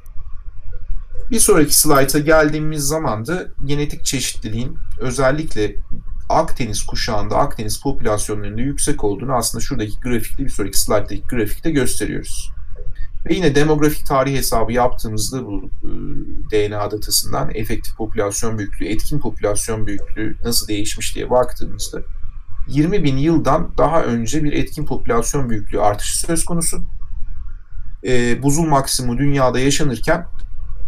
[1.31, 5.75] Bir sonraki slayta geldiğimiz zaman da genetik çeşitliliğin özellikle
[6.29, 12.51] Akdeniz kuşağında Akdeniz popülasyonlarında yüksek olduğunu aslında şuradaki grafikte bir sonraki slayttaki grafikte gösteriyoruz.
[13.25, 15.89] Ve yine demografik tarih hesabı yaptığımızda bu e,
[16.51, 22.01] DNA datasından efektif popülasyon büyüklüğü, etkin popülasyon büyüklüğü nasıl değişmiş diye baktığımızda
[22.67, 26.84] 20 bin yıldan daha önce bir etkin popülasyon büyüklüğü artışı söz konusu.
[28.03, 30.25] E, buzul maksimumu dünyada yaşanırken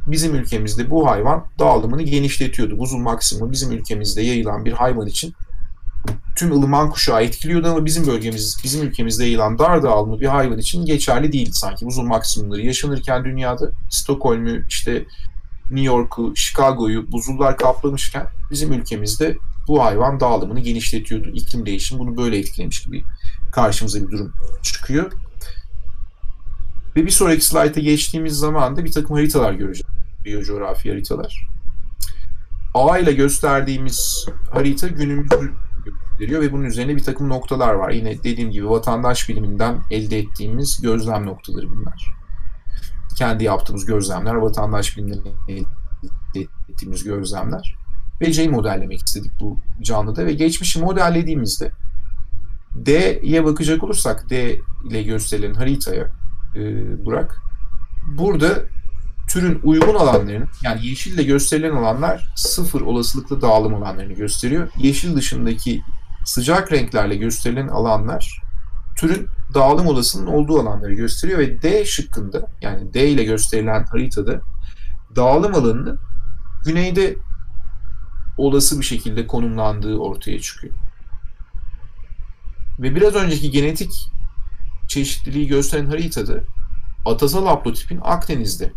[0.08, 2.78] bizim ülkemizde bu hayvan dağılımını genişletiyordu.
[2.78, 5.34] Buzul maksimumu bizim ülkemizde yayılan bir hayvan için
[6.36, 10.86] tüm ılıman kuşağı etkiliyordu ama bizim bölgemiz, bizim ülkemizde yayılan dar dağılımı bir hayvan için
[10.86, 11.86] geçerli değildi sanki.
[11.86, 15.06] Buzul maksimumları yaşanırken dünyada Stockholm'u işte
[15.72, 19.38] New York'u, Chicago'yu buzullar kaplamışken bizim ülkemizde
[19.68, 21.30] bu hayvan dağılımını genişletiyordu.
[21.30, 23.04] İklim değişimi bunu böyle etkilemiş gibi
[23.52, 25.12] karşımıza bir durum çıkıyor.
[26.96, 29.88] Ve bir sonraki slayta geçtiğimiz zaman da bir takım haritalar göreceğiz.
[30.26, 31.48] Biyocoğrafi haritalar.
[32.74, 35.52] A ile gösterdiğimiz harita günümüzü
[36.22, 37.92] gösteriyor ve bunun üzerine bir takım noktalar var.
[37.92, 42.14] Yine dediğim gibi vatandaş biliminden elde ettiğimiz gözlem noktaları bunlar.
[43.18, 47.76] Kendi yaptığımız gözlemler, vatandaş biliminden elde ettiğimiz gözlemler.
[48.22, 51.72] Ve C'yi modellemek istedik bu canlıda ve geçmişi modellediğimizde
[52.86, 56.08] D'ye bakacak olursak D ile gösterilen haritaya
[56.56, 56.62] e,
[57.06, 57.42] Burak.
[58.18, 58.50] Burada
[59.30, 64.70] türün uygun alanlarının yani yeşille gösterilen alanlar sıfır olasılıklı dağılım alanlarını gösteriyor.
[64.78, 65.82] Yeşil dışındaki
[66.26, 68.42] sıcak renklerle gösterilen alanlar
[68.98, 74.42] türün dağılım olasılığının olduğu alanları gösteriyor ve D şıkkında yani D ile gösterilen haritada
[75.16, 76.00] dağılım alanının
[76.66, 77.16] güneyde
[78.38, 80.74] olası bir şekilde konumlandığı ortaya çıkıyor.
[82.80, 83.92] Ve biraz önceki genetik
[84.88, 86.44] çeşitliliği gösteren haritada
[87.06, 88.72] atasal haplotipin Akdeniz'de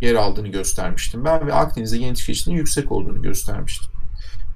[0.00, 3.99] yer aldığını göstermiştim ben ve Akdeniz'de genetik çeşitliliğin yüksek olduğunu göstermiştim.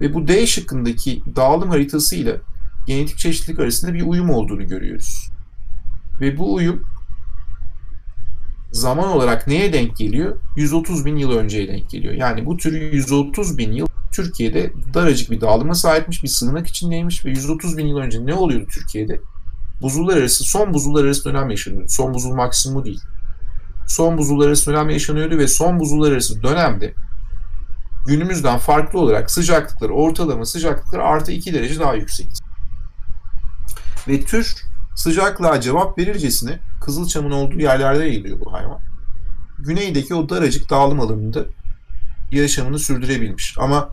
[0.05, 2.41] Ve bu D şıkkındaki dağılım haritası ile
[2.87, 5.31] genetik çeşitlilik arasında bir uyum olduğunu görüyoruz.
[6.21, 6.83] Ve bu uyum
[8.73, 10.37] zaman olarak neye denk geliyor?
[10.57, 12.15] 130 bin yıl önceye denk geliyor.
[12.15, 17.31] Yani bu tür 130 bin yıl Türkiye'de daracık bir dağılıma sahipmiş, bir sığınak içindeymiş ve
[17.31, 19.21] 130 bin yıl önce ne oluyordu Türkiye'de?
[19.83, 21.89] Buzullar arası, son buzullar arası dönem yaşanıyordu.
[21.89, 23.01] Son buzul maksimumu değil.
[23.89, 26.95] Son buzullar arası dönem yaşanıyordu ve son buzullar arası dönemde
[28.07, 32.45] günümüzden farklı olarak sıcaklıkları, ortalama sıcaklıkları artı 2 derece daha yüksekti.
[34.09, 34.55] Ve tür
[34.95, 38.79] sıcaklığa cevap verircesine Kızılçam'ın olduğu yerlerde yayılıyor bu hayvan.
[39.59, 41.45] Güneydeki o daracık dağılım alanında
[42.33, 43.55] yaşamını sürdürebilmiş.
[43.59, 43.91] Ama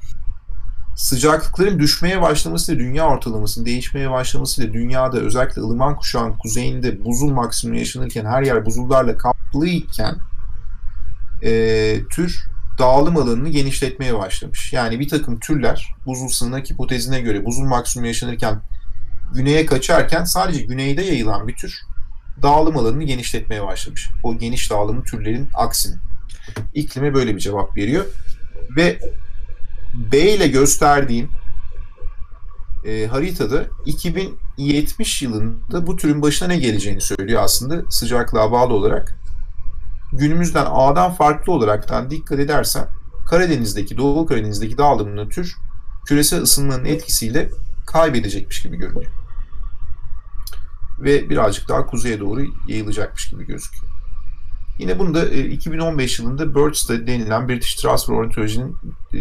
[0.95, 7.31] sıcaklıkların düşmeye başlaması ile dünya ortalamasının değişmeye başlaması ile dünyada özellikle ılıman kuşağın kuzeyinde buzul
[7.31, 10.15] maksimumu yaşanırken her yer buzullarla kaplıyken
[11.43, 12.51] e, tür
[12.81, 14.73] dağılım alanını genişletmeye başlamış.
[14.73, 18.61] Yani bir takım türler buzul sığınak hipotezine göre buzul maksimumu yaşanırken
[19.33, 21.81] güneye kaçarken sadece güneyde yayılan bir tür
[22.41, 24.09] dağılım alanını genişletmeye başlamış.
[24.23, 25.95] O geniş dağılımı türlerin aksine.
[26.73, 28.05] İklime böyle bir cevap veriyor.
[28.77, 28.99] Ve
[30.11, 31.29] B ile gösterdiğim
[32.85, 39.20] e, haritada 2070 yılında bu türün başına ne geleceğini söylüyor aslında sıcaklığa bağlı olarak.
[40.13, 42.87] Günümüzden A'dan farklı olaraktan dikkat edersen
[43.27, 45.55] Karadeniz'deki, Doğu Karadeniz'deki dağılımlı tür
[46.05, 47.49] küresel ısınmanın etkisiyle
[47.87, 49.11] kaybedecekmiş gibi görünüyor.
[50.99, 53.93] Ve birazcık daha kuzeye doğru yayılacakmış gibi gözüküyor.
[54.79, 58.75] Yine bunu da 2015 e, yılında Birds'te denilen British Transfer Ornithology'nin
[59.13, 59.19] e,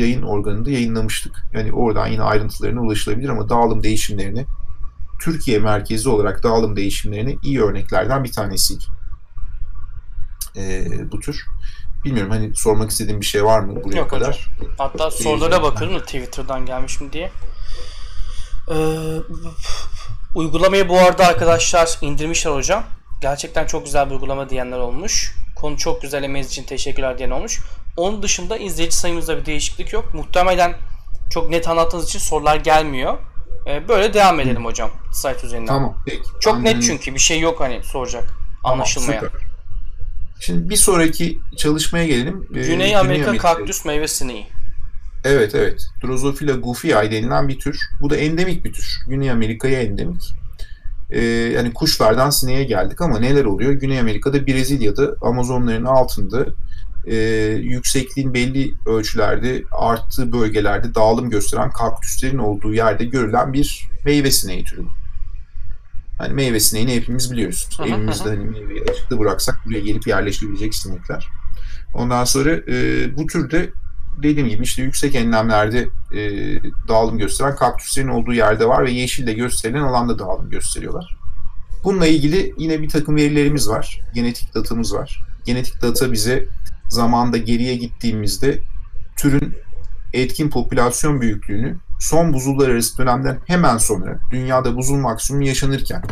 [0.00, 1.44] yayın organında yayınlamıştık.
[1.52, 4.46] Yani oradan yine ayrıntılarına ulaşılabilir ama dağılım değişimlerini
[5.20, 8.84] Türkiye merkezi olarak dağılım değişimlerini iyi örneklerden bir tanesiydi.
[10.58, 11.46] E, bu tür.
[12.04, 14.50] Bilmiyorum hani sormak istediğim bir şey var mı buraya Yok kadar?
[14.58, 14.74] Hocam.
[14.78, 17.30] Hatta sorulara bakıyorum da Twitter'dan gelmiş mi diye.
[18.70, 18.74] Ee,
[20.34, 22.84] uygulamayı bu arada arkadaşlar indirmişler hocam.
[23.20, 25.34] Gerçekten çok güzel bir uygulama diyenler olmuş.
[25.56, 27.60] Konu çok güzel emeğiniz için teşekkürler diyen olmuş.
[27.96, 30.14] Onun dışında izleyici sayımızda bir değişiklik yok.
[30.14, 30.74] Muhtemelen
[31.30, 33.18] çok net anlattığınız için sorular gelmiyor.
[33.66, 35.66] Ee, böyle devam edelim hocam site üzerinden.
[35.66, 36.22] Tamam peki.
[36.40, 38.24] Çok Ben net çünkü bir şey yok hani soracak.
[38.64, 39.20] Anlaşılmayan.
[39.20, 39.47] Tamam, süper.
[40.40, 42.48] Şimdi bir sonraki çalışmaya gelelim.
[42.54, 44.46] Ee, Güney Amerika kaktüs meyve sineği.
[45.24, 45.86] Evet evet.
[46.04, 47.80] Drosophila guffii denilen bir tür.
[48.00, 48.98] Bu da endemik bir tür.
[49.08, 50.22] Güney Amerika'ya endemik.
[51.10, 53.72] Ee, yani kuşlardan sineğe geldik ama neler oluyor?
[53.72, 56.46] Güney Amerika'da Brezilya'da Amazonların altında
[57.06, 57.16] e,
[57.62, 64.82] yüksekliğin belli ölçülerde arttığı bölgelerde dağılım gösteren kaktüslerin olduğu yerde görülen bir meyve sineği türü.
[66.18, 67.68] Hani meyve sineğini hepimiz biliyoruz.
[67.78, 71.28] Hı, Evimizde hani meyveyi açıkta bıraksak buraya gelip yerleşebilecek sinekler.
[71.94, 73.70] Ondan sonra e, bu türde
[74.22, 76.20] dediğim gibi işte yüksek enlemlerde e,
[76.88, 81.18] dağılım gösteren kaktüslerin olduğu yerde var ve yeşille gösterilen alanda dağılım gösteriyorlar.
[81.84, 84.00] Bununla ilgili yine bir takım verilerimiz var.
[84.14, 85.22] Genetik datamız var.
[85.44, 86.46] Genetik data bize
[86.88, 88.58] zamanda geriye gittiğimizde
[89.16, 89.54] türün
[90.12, 96.02] etkin popülasyon büyüklüğünü son buzullar arası dönemden hemen sonra dünyada buzul maksimum yaşanırken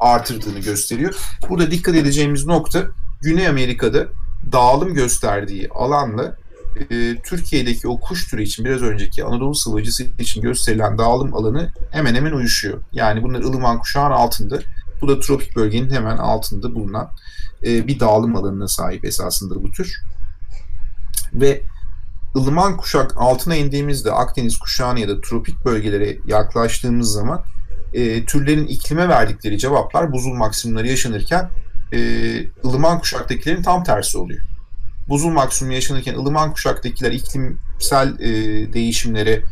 [0.00, 1.16] artırdığını gösteriyor.
[1.48, 2.82] Burada dikkat edeceğimiz nokta
[3.22, 4.06] Güney Amerika'da
[4.52, 6.36] dağılım gösterdiği alanla
[6.90, 12.14] e, Türkiye'deki o kuş türü için biraz önceki Anadolu sıvacısı için gösterilen dağılım alanı hemen
[12.14, 12.82] hemen uyuşuyor.
[12.92, 14.60] Yani bunlar ılıman kuşağın altında.
[15.00, 17.10] Bu da tropik bölgenin hemen altında bulunan
[17.66, 20.02] e, bir dağılım alanına sahip esasında bu tür.
[21.34, 21.62] Ve
[22.36, 27.44] ılıman kuşak altına indiğimizde Akdeniz kuşağına ya da tropik bölgelere yaklaştığımız zaman
[27.92, 31.50] e, türlerin iklime verdikleri cevaplar buzul maksimumları yaşanırken
[31.92, 31.98] e,
[32.64, 34.40] ılıman kuşaktakilerin tam tersi oluyor.
[35.08, 38.28] Buzul maksimumu yaşanırken ılıman kuşaktakiler iklimsel e,
[38.72, 39.42] değişimlere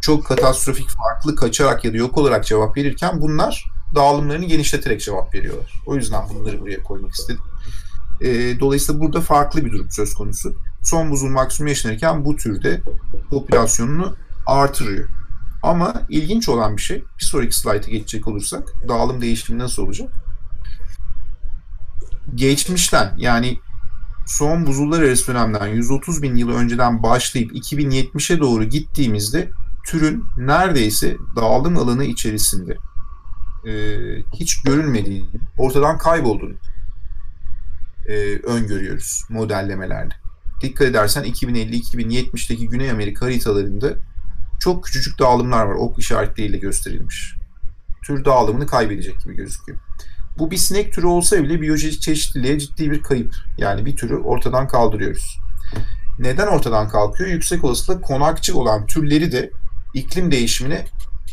[0.00, 3.64] çok katastrofik farklı kaçarak ya da yok olarak cevap verirken bunlar
[3.94, 5.82] dağılımlarını genişleterek cevap veriyorlar.
[5.86, 7.40] O yüzden bunları buraya koymak istedim.
[8.20, 10.54] E, dolayısıyla burada farklı bir durum söz konusu.
[10.82, 12.80] Son buzul maksimum yaşanırken bu türde
[13.30, 14.16] popülasyonunu
[14.46, 15.08] artırıyor.
[15.62, 20.12] Ama ilginç olan bir şey, bir sonraki slayta geçecek olursak, dağılım değişimi nasıl olacak?
[22.34, 23.58] Geçmişten yani
[24.26, 29.50] son buzullar arası dönemden 130 bin yıl önceden başlayıp 2070'e doğru gittiğimizde
[29.86, 32.76] türün neredeyse dağılım alanı içerisinde
[33.66, 33.72] e,
[34.34, 36.54] hiç görülmediğini, ortadan kaybolduğunu
[38.06, 40.19] e, öngörüyoruz modellemelerle.
[40.62, 43.94] Dikkat edersen 2050-2070'teki Güney Amerika haritalarında
[44.60, 45.74] çok küçücük dağılımlar var.
[45.74, 47.34] Ok işaretleriyle gösterilmiş.
[48.04, 49.78] Tür dağılımını kaybedecek gibi gözüküyor.
[50.38, 53.34] Bu bir sinek türü olsa bile biyolojik çeşitliliğe ciddi bir kayıp.
[53.58, 55.38] Yani bir türü ortadan kaldırıyoruz.
[56.18, 57.30] Neden ortadan kalkıyor?
[57.30, 59.50] Yüksek olasılıkla konakçı olan türleri de
[59.94, 60.84] iklim değişimine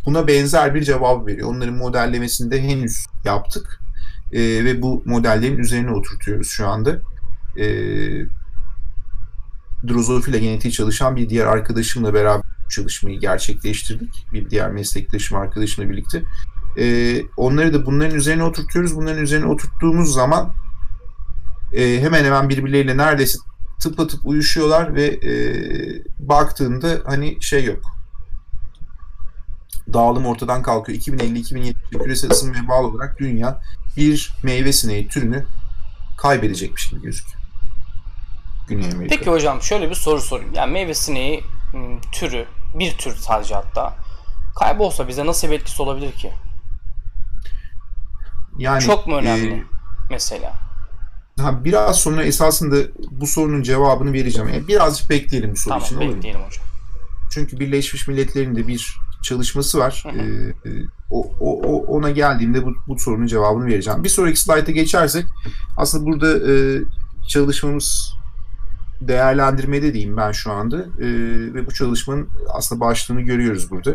[0.05, 1.49] buna benzer bir cevap veriyor.
[1.49, 3.79] Onların modellemesini de henüz yaptık.
[4.31, 6.99] Ee, ve bu modellerin üzerine oturtuyoruz şu anda.
[7.57, 8.36] Ee,
[9.87, 14.25] Drosophila genetiği çalışan bir diğer arkadaşımla beraber çalışmayı gerçekleştirdik.
[14.33, 16.23] Bir diğer meslektaşım arkadaşımla birlikte.
[16.77, 18.95] Ee, onları da bunların üzerine oturtuyoruz.
[18.95, 20.53] Bunların üzerine oturttuğumuz zaman
[21.73, 23.39] e, hemen hemen birbirleriyle neredeyse
[23.79, 25.33] tıpatıp uyuşuyorlar ve e,
[26.19, 27.81] baktığında hani şey yok.
[29.93, 30.99] Dağılım ortadan kalkıyor.
[30.99, 31.73] 2050-2070
[32.03, 33.61] küresel ısınmaya bağlı olarak dünya
[33.97, 35.45] bir meyve sineği türünü
[36.17, 37.36] kaybedecekmiş gibi gözüküyor.
[38.67, 39.15] Güney Amerika.
[39.15, 40.53] Peki hocam şöyle bir soru sorayım.
[40.53, 41.43] Yani meyve sineği
[41.73, 42.45] m, türü,
[42.79, 43.93] bir tür sadece hatta
[44.59, 46.33] kaybolsa bize nasıl bir etkisi olabilir ki?
[48.57, 49.63] yani, Çok mu önemli e,
[50.09, 50.53] mesela?
[51.39, 52.75] ha, biraz sonra esasında
[53.11, 54.49] bu sorunun cevabını vereceğim.
[54.49, 56.15] Yani birazcık bekleyelim bu soru Tamam için mu?
[56.15, 56.65] bekleyelim hocam.
[57.31, 60.03] Çünkü Birleşmiş Milletler'in de bir çalışması var.
[60.05, 60.21] Hı hı.
[60.65, 60.69] Ee,
[61.11, 64.03] o, o- ona geldiğimde bu, bu sorunun cevabını vereceğim.
[64.03, 65.25] Bir sonraki slayta geçersek
[65.77, 66.55] aslında burada e,
[67.27, 68.16] çalışmamız
[69.01, 71.07] değerlendirmede diyeyim ben şu anda e,
[71.53, 73.93] ve bu çalışmanın aslında başlığını görüyoruz burada.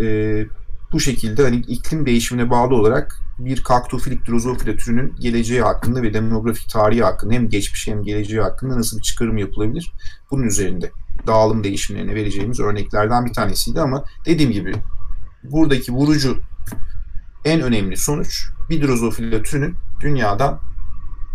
[0.00, 0.46] E,
[0.92, 6.70] bu şekilde hani iklim değişimine bağlı olarak bir kaktofilik drozofila türünün geleceği hakkında ve demografik
[6.70, 9.92] tarihi hakkında hem geçmiş hem geleceği hakkında nasıl bir çıkarım yapılabilir
[10.30, 10.90] bunun üzerinde
[11.26, 14.74] dağılım değişimlerine vereceğimiz örneklerden bir tanesiydi ama dediğim gibi
[15.44, 16.40] buradaki vurucu
[17.44, 20.60] en önemli sonuç bir drozofila türünün dünyadan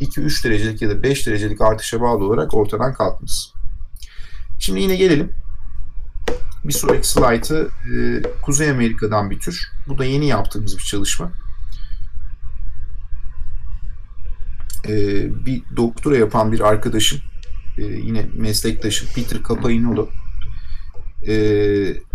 [0.01, 3.49] 2-3 derecelik ya da 5 derecelik artışa bağlı olarak ortadan kalkması.
[4.59, 5.31] Şimdi yine gelelim.
[6.63, 9.71] Bir sonraki slaytı e, Kuzey Amerika'dan bir tür.
[9.87, 11.31] Bu da yeni yaptığımız bir çalışma.
[14.87, 14.95] E,
[15.45, 17.19] bir doktora yapan bir arkadaşım,
[17.77, 20.09] e, yine meslektaşım Peter Capagnolo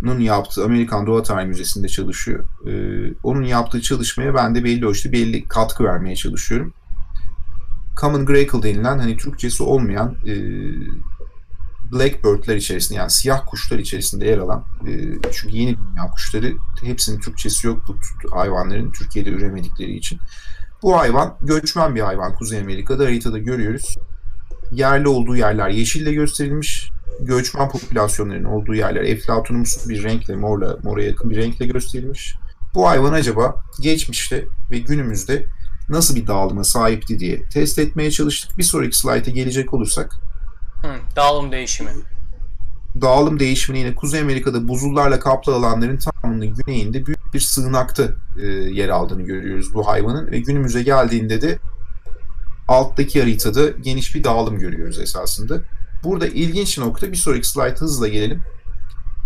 [0.02, 2.44] nun yaptığı Amerikan Doğa Tarihi Müzesi'nde çalışıyor.
[2.66, 2.72] E,
[3.22, 6.74] onun yaptığı çalışmaya ben de belli ölçüde belli katkı vermeye çalışıyorum.
[8.00, 10.34] Common Grackle denilen hani Türkçesi olmayan e,
[11.92, 14.92] Blackbird'ler içerisinde yani siyah kuşlar içerisinde yer alan e,
[15.32, 17.96] çünkü yeni dünya kuşları hepsinin Türkçesi yok bu
[18.36, 20.18] hayvanların Türkiye'de üremedikleri için.
[20.82, 23.96] Bu hayvan göçmen bir hayvan Kuzey Amerika'da haritada görüyoruz.
[24.72, 26.90] Yerli olduğu yerler yeşille gösterilmiş.
[27.20, 32.34] Göçmen popülasyonlarının olduğu yerler eflatunumsu bir renkle, morla, mora yakın bir renkle gösterilmiş.
[32.74, 35.46] Bu hayvan acaba geçmişte ve günümüzde
[35.88, 38.58] nasıl bir dağılıma sahipti diye test etmeye çalıştık.
[38.58, 40.12] Bir sonraki slayta gelecek olursak.
[40.82, 41.90] Hı, dağılım değişimi.
[43.00, 48.02] Dağılım değişimini yine Kuzey Amerika'da buzullarla kaplı alanların tamamının güneyinde büyük bir sığınakta
[48.42, 51.58] e, yer aldığını görüyoruz bu hayvanın ve günümüze geldiğinde de
[52.68, 55.60] alttaki haritada geniş bir dağılım görüyoruz esasında.
[56.04, 58.42] Burada ilginç nokta bir sonraki slide hızla gelelim.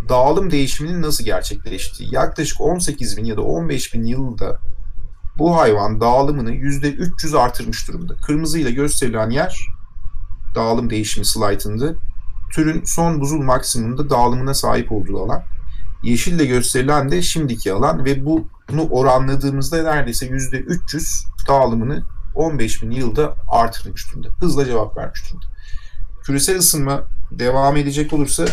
[0.09, 2.15] Dağılım değişiminin nasıl gerçekleştiği.
[2.15, 4.59] Yaklaşık 18 bin ya da 15 bin yılda
[5.39, 8.17] bu hayvan dağılımını %300 artırmış durumda.
[8.17, 9.67] Kırmızıyla gösterilen yer
[10.55, 11.95] dağılım değişimi slaytında
[12.53, 15.43] türün son buzul maksimumunda dağılımına sahip olduğu alan.
[16.03, 22.03] Yeşille gösterilen de şimdiki alan ve bunu oranladığımızda neredeyse %300 dağılımını
[22.35, 24.29] 15 bin yılda artırmış durumda.
[24.41, 25.47] Hızla cevap vermiş durumda.
[26.23, 28.45] Küresel ısınma devam edecek olursa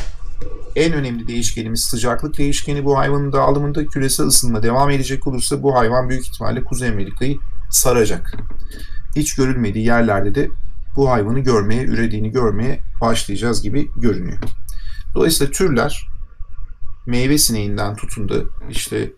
[0.75, 6.09] en önemli değişkenimiz sıcaklık değişkeni bu hayvanın dağılımında küresel ısınma devam edecek olursa bu hayvan
[6.09, 7.37] büyük ihtimalle Kuzey Amerika'yı
[7.69, 8.33] saracak.
[9.15, 10.49] Hiç görülmediği yerlerde de
[10.95, 14.39] bu hayvanı görmeye, ürediğini görmeye başlayacağız gibi görünüyor.
[15.15, 16.07] Dolayısıyla türler
[17.05, 18.35] meyve sineğinden tutun da
[18.69, 19.11] işte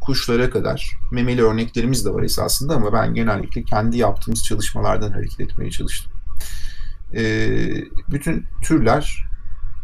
[0.00, 5.70] kuşlara kadar memeli örneklerimiz de var esasında ama ben genellikle kendi yaptığımız çalışmalardan hareket etmeye
[5.70, 6.12] çalıştım.
[7.14, 9.26] Ee, bütün türler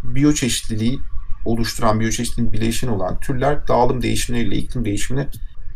[0.05, 1.01] biyoçeşitliliği
[1.45, 5.29] oluşturan biyoçeşitliliğin bileşeni olan türler dağılım değişimleriyle iklim değişimine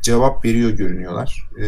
[0.03, 1.49] cevap veriyor görünüyorlar.
[1.59, 1.64] E,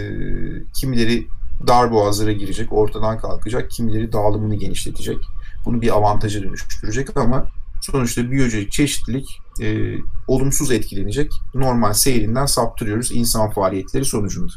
[0.74, 1.26] kimileri
[1.66, 5.18] dar boğazlara girecek, ortadan kalkacak, kimileri dağılımını genişletecek.
[5.64, 7.46] Bunu bir avantaja dönüştürecek ama
[7.80, 9.94] sonuçta biyolojik çeşitlilik e,
[10.26, 11.32] olumsuz etkilenecek.
[11.54, 14.52] Normal seyrinden saptırıyoruz insan faaliyetleri sonucunda.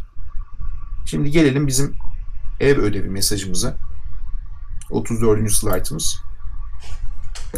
[1.06, 1.96] Şimdi gelelim bizim
[2.60, 3.78] ev ödevi mesajımıza.
[4.90, 5.52] 34.
[5.52, 6.22] slaytımız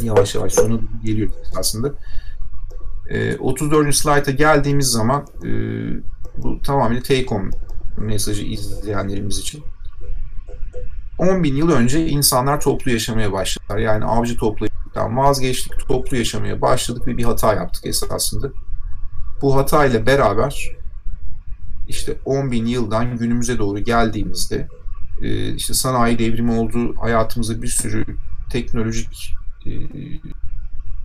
[0.01, 1.29] yavaş yavaş sona geliyor
[1.59, 1.93] aslında.
[3.09, 3.95] E, 34.
[3.95, 5.49] slayta geldiğimiz zaman e,
[6.37, 7.49] bu tamamıyla take home
[7.97, 9.63] mesajı izleyenlerimiz için.
[11.17, 13.77] 10 bin yıl önce insanlar toplu yaşamaya başladılar.
[13.77, 18.51] Yani avcı toplayıcılıktan vazgeçtik, toplu yaşamaya başladık ve bir hata yaptık esasında.
[19.41, 20.77] Bu hatayla beraber
[21.87, 24.67] işte 10 bin yıldan günümüze doğru geldiğimizde
[25.21, 28.05] e, işte sanayi devrimi oldu, hayatımıza bir sürü
[28.51, 29.33] teknolojik
[29.65, 29.71] e,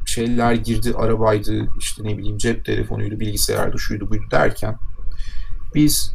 [0.06, 4.78] şeyler girdi, arabaydı, işte ne bileyim cep telefonuydu, bilgisayardı, şuydu buydu derken
[5.74, 6.14] biz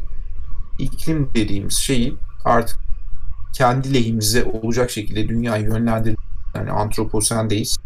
[0.78, 2.78] iklim dediğimiz şeyi artık
[3.54, 6.18] kendi lehimize olacak şekilde dünyayı yönlendirdik.
[6.54, 7.76] Yani antroposendeyiz.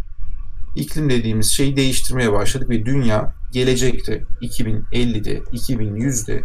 [0.76, 6.44] İklim dediğimiz şeyi değiştirmeye başladık ve dünya gelecekte 2050'de, 2100'de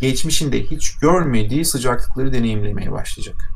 [0.00, 3.55] geçmişinde hiç görmediği sıcaklıkları deneyimlemeye başlayacak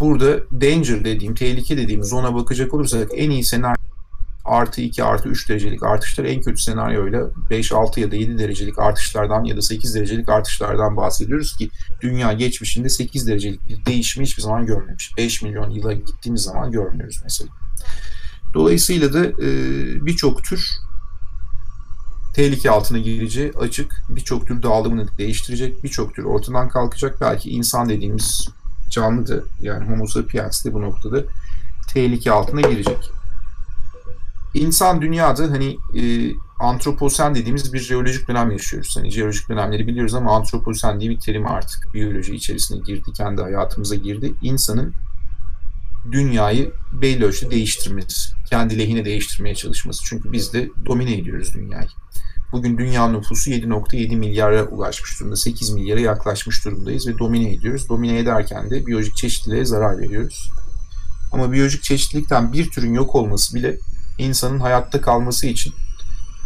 [0.00, 3.76] burada danger dediğim, tehlike dediğim zona bakacak olursak en iyi senaryo
[4.46, 8.78] artı 2 artı 3 derecelik artışlar en kötü senaryoyla 5, 6 ya da 7 derecelik
[8.78, 11.70] artışlardan ya da 8 derecelik artışlardan bahsediyoruz ki
[12.00, 15.12] dünya geçmişinde 8 derecelik bir değişimi hiçbir zaman görmemiş.
[15.16, 17.50] 5 milyon yıla gittiğimiz zaman görmüyoruz mesela.
[18.54, 19.46] Dolayısıyla da e,
[20.06, 20.70] birçok tür
[22.34, 24.02] tehlike altına gireceği açık.
[24.08, 25.84] Birçok tür dağılımını değiştirecek.
[25.84, 27.20] Birçok tür ortadan kalkacak.
[27.20, 28.48] Belki insan dediğimiz
[28.90, 31.24] canlı da yani Homo sapiens de bu noktada
[31.94, 33.10] tehlike altına girecek.
[34.54, 38.96] İnsan dünyada hani e, antroposen dediğimiz bir jeolojik dönem yaşıyoruz.
[38.96, 43.94] Hani jeolojik dönemleri biliyoruz ama antroposen diye bir terim artık biyoloji içerisine girdi, kendi hayatımıza
[43.94, 44.34] girdi.
[44.42, 44.94] İnsanın
[46.12, 50.04] dünyayı belli ölçüde değiştirmesi, kendi lehine değiştirmeye çalışması.
[50.04, 51.88] Çünkü biz de domine ediyoruz dünyayı.
[52.56, 55.36] Bugün dünya nüfusu 7.7 milyara ulaşmış durumda.
[55.36, 57.88] 8 milyara yaklaşmış durumdayız ve domine ediyoruz.
[57.88, 60.50] Domine ederken de biyolojik çeşitliliğe zarar veriyoruz.
[61.32, 63.78] Ama biyolojik çeşitlilikten bir türün yok olması bile
[64.18, 65.74] insanın hayatta kalması için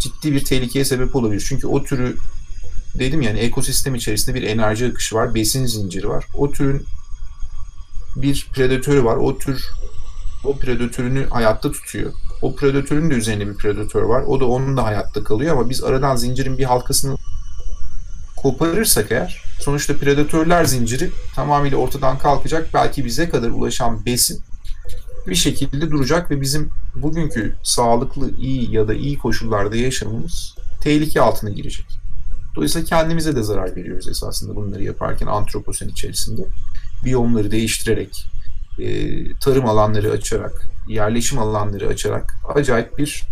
[0.01, 1.45] ciddi bir tehlikeye sebep olabilir.
[1.49, 2.17] Çünkü o türü
[2.99, 6.25] dedim yani ekosistem içerisinde bir enerji akışı var, besin zinciri var.
[6.35, 6.85] O türün
[8.17, 9.17] bir predatörü var.
[9.17, 9.69] O tür
[10.45, 12.13] o predatörünü hayatta tutuyor.
[12.43, 14.22] O predatörün de üzerinde bir predatör var.
[14.22, 17.16] O da onun da hayatta kalıyor ama biz aradan zincirin bir halkasını
[18.36, 22.68] koparırsak eğer sonuçta predatörler zinciri tamamıyla ortadan kalkacak.
[22.74, 24.43] Belki bize kadar ulaşan besin
[25.26, 31.51] bir şekilde duracak ve bizim bugünkü sağlıklı, iyi ya da iyi koşullarda yaşamımız tehlike altına
[31.51, 31.86] girecek.
[32.57, 36.43] Dolayısıyla kendimize de zarar veriyoruz esasında bunları yaparken antroposen içerisinde.
[37.05, 38.26] Biyomları değiştirerek,
[39.41, 43.26] tarım alanları açarak, yerleşim alanları açarak acayip bir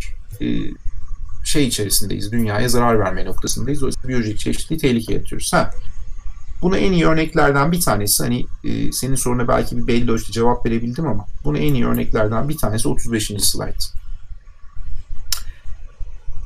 [1.44, 2.32] şey içerisindeyiz.
[2.32, 3.80] Dünyaya zarar verme noktasındayız.
[3.80, 5.52] Dolayısıyla biyolojik çeşitliliği tehlikeye atıyoruz.
[5.52, 5.70] Ha,
[6.62, 10.66] Buna en iyi örneklerden bir tanesi hani e, senin soruna belki bir belli ölçüde cevap
[10.66, 13.26] verebildim ama bunu en iyi örneklerden bir tanesi 35.
[13.26, 13.98] slide.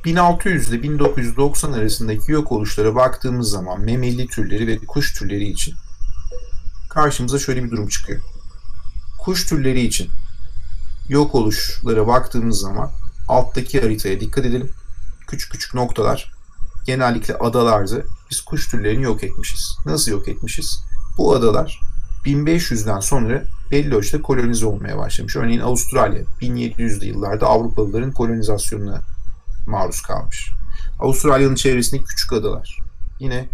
[0.05, 5.73] 1600 ile 1990 arasındaki yok oluşlara baktığımız zaman memeli türleri ve kuş türleri için
[6.89, 8.21] karşımıza şöyle bir durum çıkıyor.
[9.23, 10.09] Kuş türleri için
[11.09, 12.91] yok oluşlara baktığımız zaman
[13.27, 14.69] alttaki haritaya dikkat edelim.
[15.27, 16.31] Küçük küçük noktalar
[16.85, 18.01] genellikle adalarda
[18.31, 19.77] biz kuş türlerini yok etmişiz.
[19.85, 20.83] Nasıl yok etmişiz?
[21.17, 21.79] Bu adalar
[22.25, 25.35] 1500'den sonra belli ölçüde kolonize olmaya başlamış.
[25.35, 29.01] Örneğin Avustralya 1700'lü yıllarda Avrupalıların kolonizasyonuna
[29.67, 30.51] maruz kalmış.
[30.99, 32.79] Avustralya'nın çevresindeki küçük adalar.
[33.19, 33.49] Yine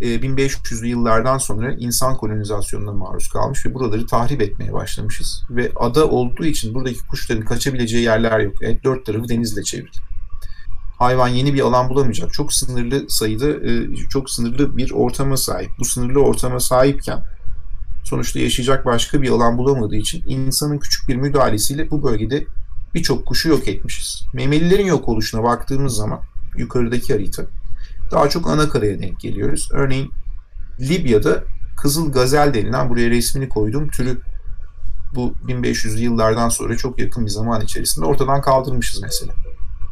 [0.00, 5.44] 1500'lü e, yıllardan sonra insan kolonizasyonuna maruz kalmış ve buraları tahrip etmeye başlamışız.
[5.50, 8.54] Ve ada olduğu için buradaki kuşların kaçabileceği yerler yok.
[8.62, 10.08] Evet, dört tarafı denizle çevrili
[10.98, 12.32] hayvan yeni bir alan bulamayacak.
[12.32, 15.70] Çok sınırlı sayıda, e, çok sınırlı bir ortama sahip.
[15.78, 17.24] Bu sınırlı ortama sahipken
[18.04, 22.44] sonuçta yaşayacak başka bir alan bulamadığı için insanın küçük bir müdahalesiyle bu bölgede
[22.94, 24.24] birçok kuşu yok etmişiz.
[24.34, 26.20] Memelilerin yok oluşuna baktığımız zaman
[26.56, 27.46] yukarıdaki harita
[28.10, 29.68] daha çok ana karaya denk geliyoruz.
[29.72, 30.10] Örneğin
[30.80, 31.44] Libya'da
[31.76, 34.20] Kızıl Gazel denilen buraya resmini koyduğum türü
[35.14, 39.32] bu 1500'lü yıllardan sonra çok yakın bir zaman içerisinde ortadan kaldırmışız mesela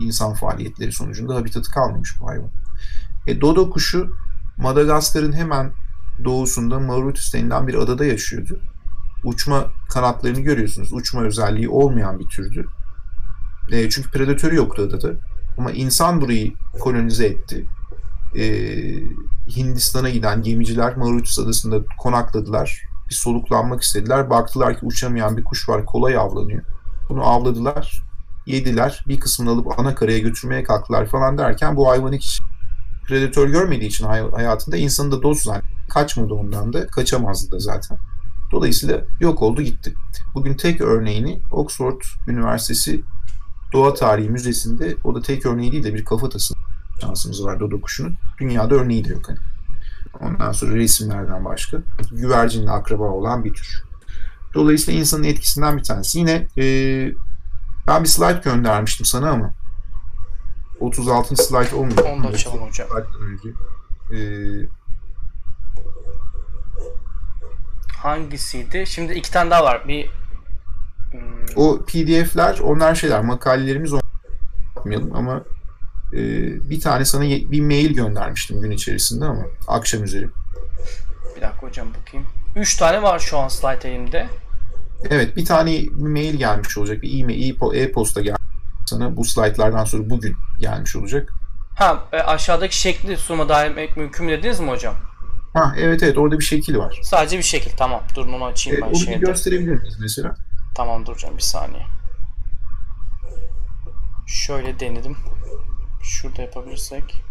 [0.00, 2.50] insan faaliyetleri sonucunda habitatı kalmamış bu hayvan.
[3.26, 4.10] E, dodo kuşu
[4.56, 5.72] Madagaskar'ın hemen
[6.24, 8.60] doğusunda Mauritius denilen bir adada yaşıyordu.
[9.24, 10.92] Uçma kanatlarını görüyorsunuz.
[10.92, 12.66] Uçma özelliği olmayan bir türdü.
[13.72, 15.12] E, çünkü predatörü yoktu adada.
[15.58, 17.66] Ama insan burayı kolonize etti.
[18.38, 18.46] E,
[19.56, 22.82] Hindistan'a giden gemiciler Mauritius adasında konakladılar.
[23.10, 24.30] Bir soluklanmak istediler.
[24.30, 26.62] Baktılar ki uçamayan bir kuş var kolay avlanıyor.
[27.08, 28.02] Bunu avladılar
[28.46, 29.04] yediler.
[29.08, 32.40] Bir kısmını alıp ana karaya götürmeye kalktılar falan derken bu hayvan hiç
[33.08, 35.66] predatör görmediği için hayatında insanın da dost zannetti.
[35.90, 36.86] Kaçmadı ondan da.
[36.86, 37.98] Kaçamazdı da zaten.
[38.52, 39.94] Dolayısıyla yok oldu gitti.
[40.34, 43.02] Bugün tek örneğini Oxford Üniversitesi
[43.72, 46.54] Doğa Tarihi Müzesi'nde o da tek örneği değil de bir kafatası
[47.00, 48.14] şansımız var Dodo kuşunun.
[48.40, 49.38] Dünyada örneği de yok hani.
[50.20, 51.78] Ondan sonra resimlerden başka.
[52.12, 53.82] Güvercinle akraba olan bir tür.
[54.54, 56.18] Dolayısıyla insanın etkisinden bir tanesi.
[56.18, 56.64] Yine e,
[57.86, 59.54] ben bir slide göndermiştim sana ama
[60.80, 61.36] 36.
[61.36, 61.98] slide olmuyor.
[61.98, 62.88] Onu da açalım hocam.
[64.12, 64.18] Ee,
[68.02, 68.84] Hangisiydi?
[68.86, 69.88] Şimdi iki tane daha var.
[69.88, 70.10] Bir
[71.10, 71.20] hmm.
[71.56, 73.92] o PDF'ler onlar şeyler makalelerimiz
[74.76, 75.44] yapmayalım ama
[76.12, 76.20] e,
[76.70, 80.28] bir tane sana bir mail göndermiştim gün içerisinde ama akşam üzeri.
[81.36, 82.26] Bir dakika hocam bakayım.
[82.56, 84.28] Üç tane var şu an slide elimde.
[85.10, 87.02] Evet bir tane mail gelmiş olacak.
[87.02, 88.42] Bir e-mail, e-posta gelmiş
[88.86, 91.32] sana bu slaytlardan sonra bugün gelmiş olacak.
[91.76, 94.94] Ha e, aşağıdaki şekli sunuma dair mümkün mü dediniz mi hocam?
[95.54, 97.00] Ha evet evet orada bir şekil var.
[97.02, 98.02] Sadece bir şekil tamam.
[98.14, 99.18] Durun onu açayım evet, ben onu şeyde.
[99.18, 100.34] Onu gösterebilir miyiz mesela?
[100.74, 101.86] Tamam duracağım bir saniye.
[104.26, 105.16] Şöyle denedim.
[106.06, 107.22] Şurada yapabilirsek.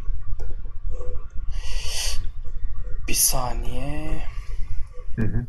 [3.08, 4.24] Bir saniye.
[5.16, 5.46] Hı hı.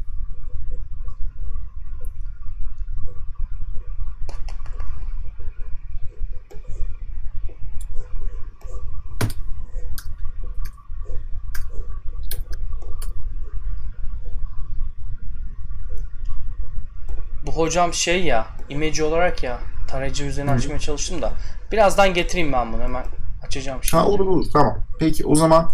[17.56, 21.32] hocam şey ya, imece olarak ya tarayıcı üzerine açmaya çalıştım da.
[21.72, 23.15] Birazdan getireyim ben bunu hemen.
[23.46, 24.00] Açacağım şimdi.
[24.00, 24.78] Ha olur olur tamam.
[24.98, 25.70] Peki o zaman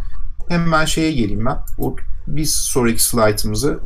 [0.49, 1.59] hemen şeye geleyim ben.
[1.79, 1.97] O
[2.27, 3.81] biz sonraki slaytımızı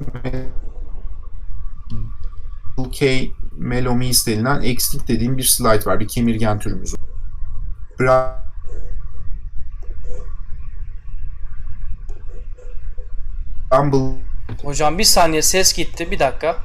[2.92, 3.28] K.
[3.52, 6.00] melomies denilen extinct dediğim bir slide var.
[6.00, 7.00] Bir kemirgen türümüz var.
[13.70, 14.26] Bramble
[14.62, 16.10] Hocam bir saniye ses gitti.
[16.10, 16.56] Bir dakika.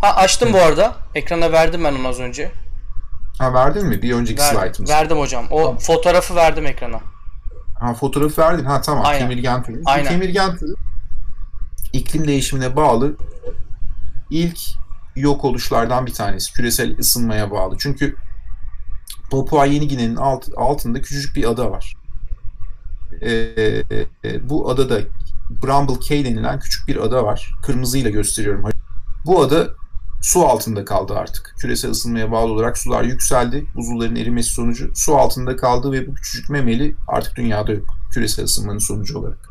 [0.00, 0.96] Ha açtım bu arada.
[1.14, 2.52] Ekrana verdim ben onu az önce.
[3.38, 4.02] Ha verdin mi?
[4.02, 4.90] Bir önceki Ver- slaytımız.
[4.90, 5.46] verdim hocam.
[5.50, 7.00] O fotoğrafı verdim ekrana.
[7.80, 8.64] Ha fotoğrafı verdin.
[8.64, 9.04] Ha tamam.
[9.06, 9.20] Aynen.
[9.20, 9.82] Kemirgen türü.
[9.84, 10.08] Aynen.
[10.08, 10.74] kemirgen türü
[11.92, 13.16] iklim değişimine bağlı
[14.30, 14.58] ilk
[15.16, 16.52] yok oluşlardan bir tanesi.
[16.52, 17.76] Küresel ısınmaya bağlı.
[17.78, 18.16] Çünkü
[19.30, 21.94] Papua Yeni Gine'nin alt, altında küçücük bir ada var.
[23.22, 23.30] Ee,
[24.24, 25.00] e, bu adada
[25.62, 27.54] Bramble Cay denilen küçük bir ada var.
[27.62, 28.70] Kırmızıyla gösteriyorum.
[29.26, 29.68] Bu ada
[30.24, 31.54] su altında kaldı artık.
[31.58, 33.66] Küresel ısınmaya bağlı olarak sular yükseldi.
[33.74, 37.86] Buzulların erimesi sonucu su altında kaldı ve bu küçücük memeli artık dünyada yok.
[38.12, 39.50] Küresel ısınmanın sonucu olarak.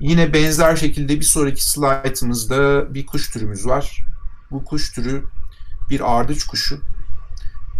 [0.00, 4.04] Yine benzer şekilde bir sonraki slaytımızda bir kuş türümüz var.
[4.50, 5.24] Bu kuş türü
[5.90, 6.80] bir ardıç kuşu.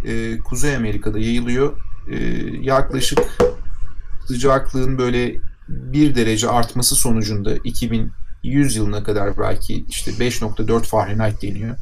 [0.04, 1.80] Ee, Kuzey Amerika'da yayılıyor.
[2.10, 2.16] Ee,
[2.60, 3.18] yaklaşık
[4.26, 7.54] sıcaklığın böyle bir derece artması sonucunda
[8.48, 11.76] 2100 yılına kadar belki işte 5.4 Fahrenheit deniyor.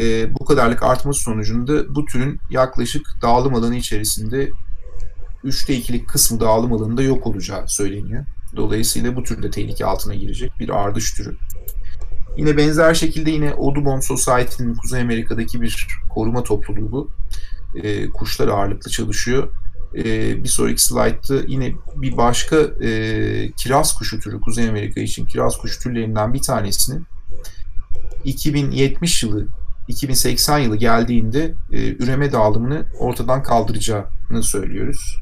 [0.00, 4.50] Ee, bu kadarlık artması sonucunda bu türün yaklaşık dağılım alanı içerisinde
[5.44, 8.24] 3'te 2'lik kısmı dağılım alanında yok olacağı söyleniyor.
[8.56, 11.36] Dolayısıyla bu tür de tehlike altına girecek bir ardış türü.
[12.36, 17.10] Yine benzer şekilde yine Audubon Society'nin Kuzey Amerika'daki bir koruma topluluğu bu.
[17.82, 19.48] Ee, kuşlar ağırlıklı çalışıyor.
[19.94, 25.58] Ee, bir sonraki slaytta yine bir başka e, kiraz kuşu türü Kuzey Amerika için kiraz
[25.58, 27.06] kuşu türlerinden bir tanesinin
[28.24, 29.46] 2070 yılı
[29.88, 35.16] 2080 yılı geldiğinde e, üreme dağılımını ortadan kaldıracağını söylüyoruz.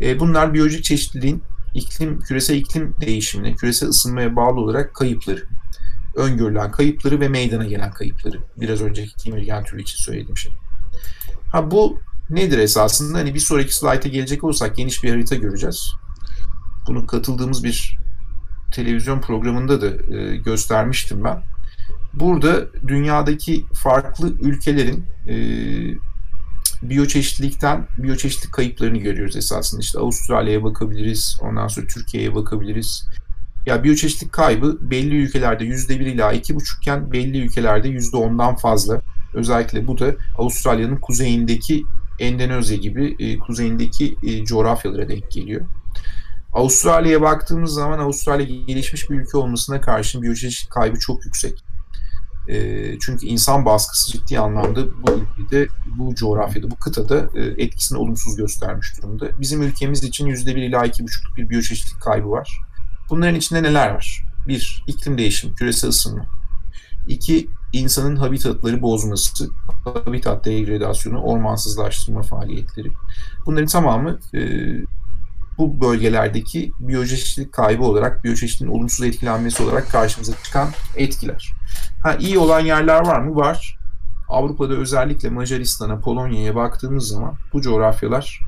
[0.00, 1.42] E, bunlar biyolojik çeşitliliğin
[1.74, 5.42] iklim küresel iklim değişimine, küresel ısınmaya bağlı olarak kayıpları,
[6.16, 8.38] öngörülen kayıpları ve meydana gelen kayıpları.
[8.56, 10.52] Biraz önceki kemirgen türü için söylediğim şey.
[11.52, 12.00] Ha bu
[12.30, 13.18] nedir esasında?
[13.18, 15.92] Hani bir sonraki slayta gelecek olursak geniş bir harita göreceğiz.
[16.86, 17.98] Bunu katıldığımız bir
[18.72, 21.42] televizyon programında da e, göstermiştim ben.
[22.14, 25.34] Burada dünyadaki farklı ülkelerin e,
[26.82, 29.80] biyoçeşitlilikten biyoçeşitlilik kayıplarını görüyoruz esasında.
[29.80, 33.08] İşte Avustralya'ya bakabiliriz, ondan sonra Türkiye'ye bakabiliriz.
[33.66, 39.00] Ya biyoçeşitlilik kaybı belli ülkelerde yüzde bir ila iki buçukken belli ülkelerde yüzde ondan fazla.
[39.34, 41.84] Özellikle bu da Avustralya'nın kuzeyindeki
[42.18, 45.66] Endonezya gibi e, kuzeyindeki e, coğrafyalara denk geliyor.
[46.52, 51.64] Avustralya'ya baktığımız zaman Avustralya gelişmiş bir ülke olmasına karşın biyoçeşitlilik kaybı çok yüksek.
[52.48, 58.36] E, çünkü insan baskısı ciddi anlamda bu ülkede, bu coğrafyada, bu kıtada e, etkisini olumsuz
[58.36, 59.40] göstermiş durumda.
[59.40, 62.60] Bizim ülkemiz için %1 ila 2,5'luk bir biyoçeşitlilik kaybı var.
[63.10, 64.22] Bunların içinde neler var?
[64.48, 66.26] Bir, iklim değişimi, küresel ısınma.
[67.08, 69.48] İki, insanın habitatları bozması,
[69.84, 72.90] habitat degradasyonu, ormansızlaştırma faaliyetleri.
[73.46, 74.40] Bunların tamamı e,
[75.58, 81.52] bu bölgelerdeki biyoçeşitlilik kaybı olarak, biyoçeşitliliğin olumsuz etkilenmesi olarak karşımıza çıkan etkiler.
[82.02, 83.36] Ha, iyi olan yerler var mı?
[83.36, 83.78] Var.
[84.28, 88.40] Avrupa'da özellikle Macaristan'a, Polonya'ya baktığımız zaman bu coğrafyalar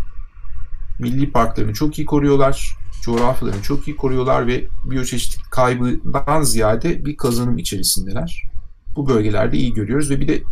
[0.99, 7.59] milli parklarını çok iyi koruyorlar, coğrafyalarını çok iyi koruyorlar ve biyoçeşitlilik kaybından ziyade bir kazanım
[7.59, 8.43] içerisindeler.
[9.01, 10.43] Bu bölgelerde iyi görüyoruz ve bir de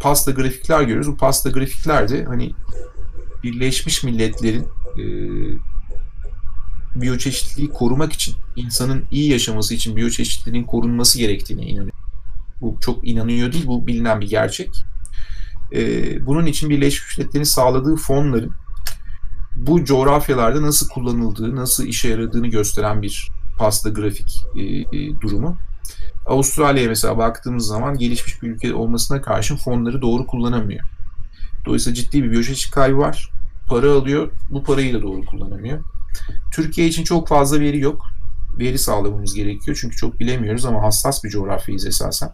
[0.00, 1.08] pasta grafikler görüyoruz.
[1.08, 2.52] Bu pasta grafikler de hani
[3.42, 4.64] Birleşmiş Milletler'in
[4.98, 5.04] e,
[6.94, 11.96] biyoçeşitliliği korumak için, insanın iyi yaşaması için biyoçeşitliliğin korunması gerektiğine inanıyor.
[12.60, 14.70] Bu çok inanıyor değil, bu bilinen bir gerçek.
[15.72, 18.52] Ee, bunun için Birleşmiş Milletler'in sağladığı fonların
[19.56, 23.28] bu coğrafyalarda nasıl kullanıldığı, nasıl işe yaradığını gösteren bir
[23.58, 25.56] pasta grafik e, e, durumu.
[26.30, 30.80] Avustralya'ya mesela baktığımız zaman gelişmiş bir ülke olmasına karşın fonları doğru kullanamıyor.
[31.66, 33.30] Dolayısıyla ciddi bir biyoçeşitlik kaybı var.
[33.68, 35.84] Para alıyor, bu parayı da doğru kullanamıyor.
[36.52, 38.06] Türkiye için çok fazla veri yok.
[38.58, 42.32] Veri sağlamamız gerekiyor çünkü çok bilemiyoruz ama hassas bir coğrafyayız esasen.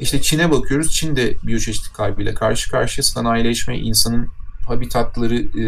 [0.00, 0.92] İşte Çin'e bakıyoruz.
[0.92, 4.28] Çin de biyoçeşitlik kaybıyla karşı karşıya sanayileşme, insanın
[4.66, 5.64] habitatları e,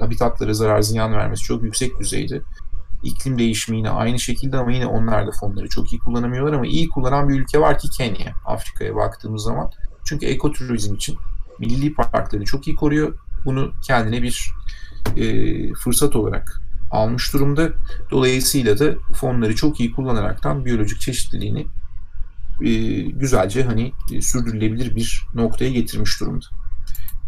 [0.00, 2.40] habitatlara zarar ziyan vermesi çok yüksek düzeyde.
[3.02, 6.88] İklim değişimi yine aynı şekilde ama yine onlar da fonları çok iyi kullanamıyorlar ama iyi
[6.88, 8.34] kullanan bir ülke var ki Kenya.
[8.46, 9.70] Afrika'ya baktığımız zaman.
[10.04, 11.16] Çünkü ekoturizm için
[11.58, 13.18] milli parklarını çok iyi koruyor.
[13.44, 14.50] Bunu kendine bir
[15.16, 15.24] e,
[15.74, 17.68] fırsat olarak almış durumda.
[18.10, 21.66] Dolayısıyla da fonları çok iyi kullanaraktan biyolojik çeşitliliğini
[22.62, 26.46] e, güzelce hani e, sürdürülebilir bir noktaya getirmiş durumda.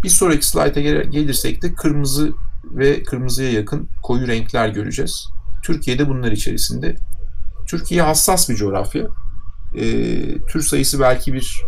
[0.03, 2.33] Bir sonraki slayta gel- gelirsek de kırmızı
[2.65, 5.29] ve kırmızıya yakın koyu renkler göreceğiz.
[5.65, 6.97] Türkiye'de bunlar içerisinde.
[7.67, 9.07] Türkiye hassas bir coğrafya.
[9.75, 9.85] e,
[10.39, 11.63] tür sayısı belki bir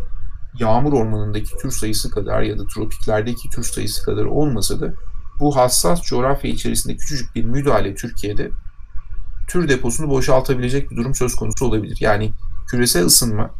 [0.61, 4.95] yağmur ormanındaki tür sayısı kadar ya da tropiklerdeki tür sayısı kadar olmasa da
[5.41, 8.51] bu hassas coğrafya içerisinde küçücük bir müdahale Türkiye'de
[9.49, 11.97] tür deposunu boşaltabilecek bir durum söz konusu olabilir.
[12.01, 12.33] Yani
[12.69, 13.51] küresel ısınma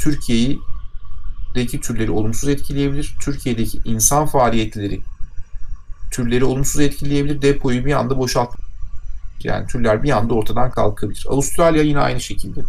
[0.00, 3.16] Türkiye'deki türleri olumsuz etkileyebilir.
[3.22, 5.00] Türkiye'deki insan faaliyetleri
[6.12, 7.42] türleri olumsuz etkileyebilir.
[7.42, 8.63] Depoyu bir anda boşalt
[9.42, 11.26] yani türler bir anda ortadan kalkabilir.
[11.28, 12.60] Avustralya yine aynı şekilde.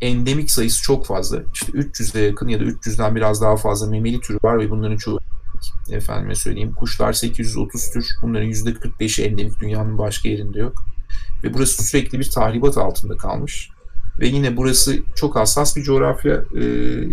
[0.00, 1.42] Endemik sayısı çok fazla.
[1.54, 5.18] İşte 300'e yakın ya da 300'den biraz daha fazla memeli türü var ve bunların çoğu
[5.90, 6.72] efendime söyleyeyim.
[6.72, 8.06] Kuşlar 830 tür.
[8.22, 10.84] Bunların %45'i endemik dünyanın başka yerinde yok.
[11.44, 13.70] Ve burası sürekli bir tahribat altında kalmış.
[14.20, 16.34] Ve yine burası çok hassas bir coğrafya.
[16.34, 16.64] Ee,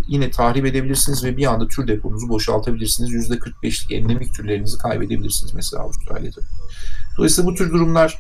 [0.08, 3.30] yine tahrip edebilirsiniz ve bir anda tür deponuzu boşaltabilirsiniz.
[3.30, 6.41] %45'lik endemik türlerinizi kaybedebilirsiniz mesela Avustralya'da.
[7.18, 8.20] Dolayısıyla bu tür durumlar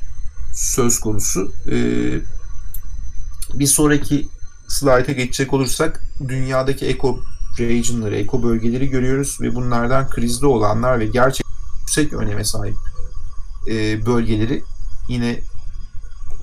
[0.53, 1.53] söz konusu.
[1.71, 2.19] Ee,
[3.53, 4.27] bir sonraki
[4.67, 7.19] slayta geçecek olursak dünyadaki eko
[7.59, 12.75] regionları, eko bölgeleri görüyoruz ve bunlardan krizde olanlar ve gerçekten yüksek öneme sahip
[13.69, 14.63] e, bölgeleri
[15.09, 15.39] yine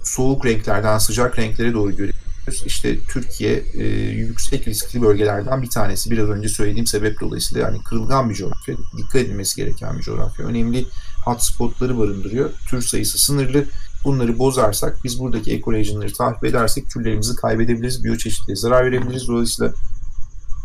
[0.05, 2.63] soğuk renklerden sıcak renklere doğru görüyoruz.
[2.67, 6.11] İşte Türkiye e, yüksek riskli bölgelerden bir tanesi.
[6.11, 10.47] Biraz önce söylediğim sebep dolayısıyla yani kırılgan bir coğrafya, dikkat edilmesi gereken bir coğrafya.
[10.47, 10.87] Önemli
[11.25, 12.51] hotspotları barındırıyor.
[12.71, 13.65] Tür sayısı sınırlı.
[14.05, 19.29] Bunları bozarsak, biz buradaki ekolojinleri takip edersek türlerimizi kaybedebiliriz, biyoçeşitliğe zarar verebiliriz.
[19.29, 19.73] Dolayısıyla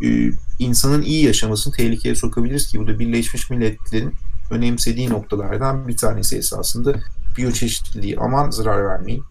[0.04, 4.14] e, insanın iyi yaşamasını tehlikeye sokabiliriz ki bu da Birleşmiş Milletler'in
[4.50, 6.94] önemsediği noktalardan bir tanesi esasında
[7.36, 9.24] biyoçeşitliliği aman zarar vermeyin.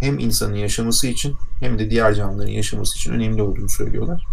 [0.00, 4.24] Hem insanın yaşaması için hem de diğer canlıların yaşaması için önemli olduğunu söylüyorlar.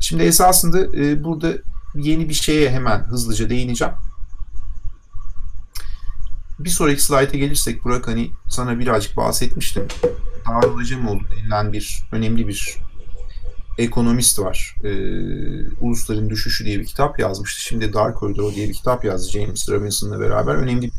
[0.00, 1.52] Şimdi esasında e, burada
[1.94, 3.94] yeni bir şeye hemen hızlıca değineceğim.
[6.60, 9.84] Bir sonraki slayta gelirsek Burak hani sana birazcık bahsetmiştim.
[10.48, 12.76] Darul Acemoğlu denilen bir önemli bir
[13.78, 14.76] ekonomist var.
[14.84, 14.90] Ee,
[15.80, 17.60] Ulusların Düşüşü diye bir kitap yazmıştı.
[17.60, 20.54] Şimdi Dark Corridor diye bir kitap yazdı James Robinson'la beraber.
[20.54, 20.92] Önemli bir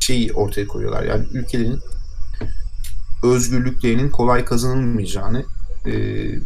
[0.00, 1.02] şeyi ortaya koyuyorlar.
[1.02, 1.80] Yani ülkelerin
[3.24, 5.44] özgürlüklerinin kolay kazanılmayacağını,
[5.86, 5.92] e,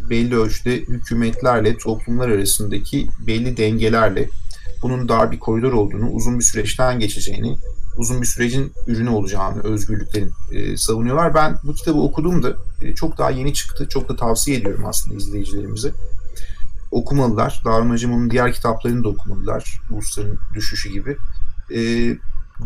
[0.09, 4.29] belli ölçüde hükümetlerle, toplumlar arasındaki belli dengelerle
[4.81, 7.57] bunun dar bir koridor olduğunu, uzun bir süreçten geçeceğini,
[7.97, 11.33] uzun bir sürecin ürünü olacağını, özgürlüklerin e, savunuyorlar.
[11.33, 13.87] Ben bu kitabı okudum da e, çok daha yeni çıktı.
[13.89, 15.91] Çok da tavsiye ediyorum aslında izleyicilerimize.
[16.91, 17.61] Okumalılar.
[17.65, 19.81] Darun diğer kitaplarını da okumalılar.
[19.91, 21.17] Ulusların Düşüşü gibi.
[21.73, 21.79] E,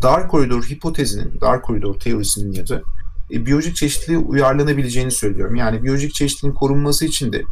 [0.02, 2.82] dar koridor hipotezinin, dar koridor teorisinin ya da
[3.32, 5.56] e, biyolojik çeşitliliğe uyarlanabileceğini söylüyorum.
[5.56, 7.44] Yani biyolojik çeşitliliğin korunması için de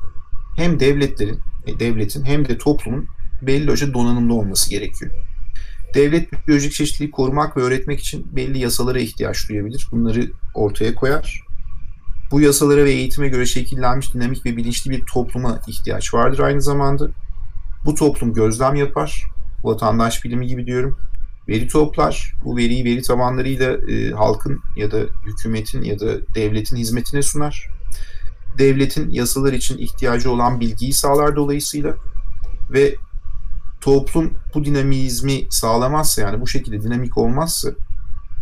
[0.56, 3.08] hem devletlerin, e, devletin hem de toplumun
[3.42, 5.12] belli ölçüde donanımlı olması gerekiyor.
[5.94, 9.88] Devlet biyolojik çeşitliliği korumak ve öğretmek için belli yasalara ihtiyaç duyabilir.
[9.92, 11.42] Bunları ortaya koyar.
[12.32, 17.10] Bu yasalara ve eğitime göre şekillenmiş dinamik ve bilinçli bir topluma ihtiyaç vardır aynı zamanda.
[17.86, 19.24] Bu toplum gözlem yapar.
[19.64, 20.98] Vatandaş bilimi gibi diyorum
[21.48, 22.34] veri toplar.
[22.46, 27.70] Bu veriyi veri tabanlarıyla e, halkın ya da hükümetin ya da devletin hizmetine sunar.
[28.58, 31.96] Devletin yasalar için ihtiyacı olan bilgiyi sağlar dolayısıyla
[32.72, 32.96] ve
[33.82, 37.70] toplum bu dinamizmi sağlamazsa yani bu şekilde dinamik olmazsa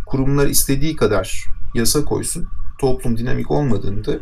[0.06, 2.48] kurumlar istediği kadar yasa koysun.
[2.80, 4.20] Toplum dinamik olmadığında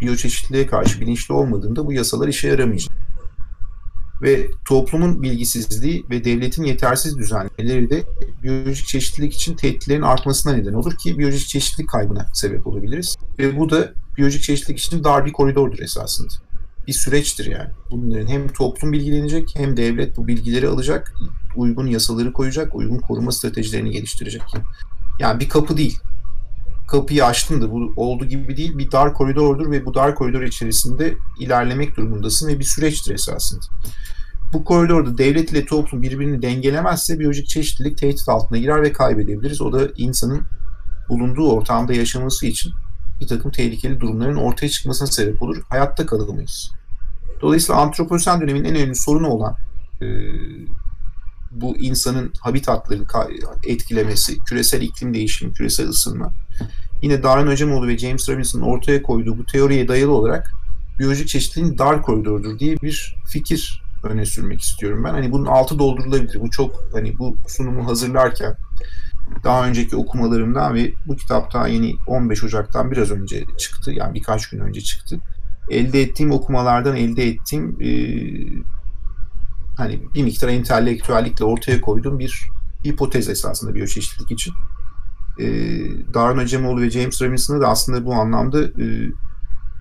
[0.00, 3.06] biyoçeşitliliğe karşı bilinçli olmadığında bu yasalar işe yaramayacak
[4.22, 8.02] ve toplumun bilgisizliği ve devletin yetersiz düzenlemeleri de
[8.42, 13.16] biyolojik çeşitlilik için tehditlerin artmasına neden olur ki biyolojik çeşitlilik kaybına sebep olabiliriz.
[13.38, 16.45] Ve bu da biyolojik çeşitlilik için dar bir koridordur esasında.
[16.86, 17.70] Bir süreçtir yani.
[17.90, 21.14] Bunların hem toplum bilgilenecek hem devlet bu bilgileri alacak,
[21.56, 24.42] uygun yasaları koyacak, uygun koruma stratejilerini geliştirecek.
[25.20, 25.98] Yani bir kapı değil.
[26.88, 31.14] Kapıyı açtın da bu olduğu gibi değil bir dar koridordur ve bu dar koridor içerisinde
[31.40, 33.66] ilerlemek durumundasın ve bir süreçtir esasında.
[34.52, 39.60] Bu koridorda devlet ile toplum birbirini dengelemezse biyolojik çeşitlilik tehdit altına girer ve kaybedebiliriz.
[39.60, 40.42] O da insanın
[41.08, 42.72] bulunduğu ortamda yaşaması için
[43.20, 45.62] bir takım tehlikeli durumların ortaya çıkmasına sebep olur.
[45.68, 46.72] Hayatta kalamayız.
[47.40, 49.56] Dolayısıyla antroposen dönemin en önemli sorunu olan
[50.02, 50.06] e,
[51.50, 53.06] bu insanın habitatlarını
[53.66, 56.32] etkilemesi, küresel iklim değişimi, küresel ısınma.
[57.02, 60.52] Yine Darwin Hocamoğlu ve James Robinson'ın ortaya koyduğu bu teoriye dayalı olarak
[60.98, 65.10] biyolojik çeşitliliğin dar koridorudur diye bir fikir öne sürmek istiyorum ben.
[65.10, 66.40] Hani bunun altı doldurulabilir.
[66.40, 68.56] Bu çok hani bu sunumu hazırlarken
[69.44, 73.92] daha önceki okumalarımdan ve bu kitap daha yeni 15 Ocak'tan biraz önce çıktı.
[73.92, 75.20] Yani birkaç gün önce çıktı.
[75.70, 77.90] Elde ettiğim okumalardan elde ettiğim e,
[79.76, 82.48] hani bir miktar entelektüellikle ortaya koyduğum bir
[82.84, 84.54] hipotez esasında biyoçeşitlilik için.
[85.38, 85.46] E,
[86.14, 88.86] Darwin Acemoğlu ve James Robinson'ı da aslında bu anlamda e,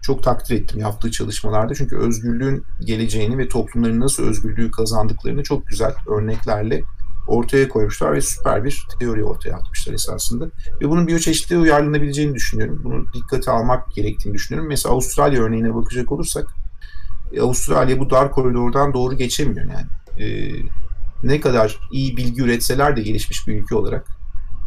[0.03, 1.73] çok takdir ettim yaptığı çalışmalarda.
[1.73, 6.83] Çünkü özgürlüğün geleceğini ve toplumların nasıl özgürlüğü kazandıklarını çok güzel örneklerle
[7.27, 10.45] ortaya koymuşlar ve süper bir teori ortaya atmışlar esasında.
[10.81, 12.81] Ve bunun biyoçeşitliğe uyarlanabileceğini düşünüyorum.
[12.83, 14.69] Bunu dikkate almak gerektiğini düşünüyorum.
[14.69, 16.47] Mesela Avustralya örneğine bakacak olursak
[17.33, 19.87] e, Avustralya bu dar koridordan doğru geçemiyor yani.
[20.25, 20.55] E,
[21.23, 24.07] ne kadar iyi bilgi üretseler de gelişmiş bir ülke olarak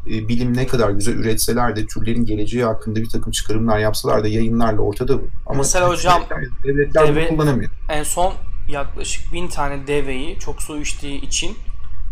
[0.07, 4.29] e, bilim ne kadar güzel üretseler de türlerin geleceği hakkında bir takım çıkarımlar yapsalar da
[4.29, 5.29] yayınlarla ortada bu.
[5.47, 6.23] Ama Mesela hocam
[6.65, 7.71] devletler deve, kullanamıyor.
[7.89, 8.33] En son
[8.69, 11.57] yaklaşık bin tane deveyi çok su içtiği için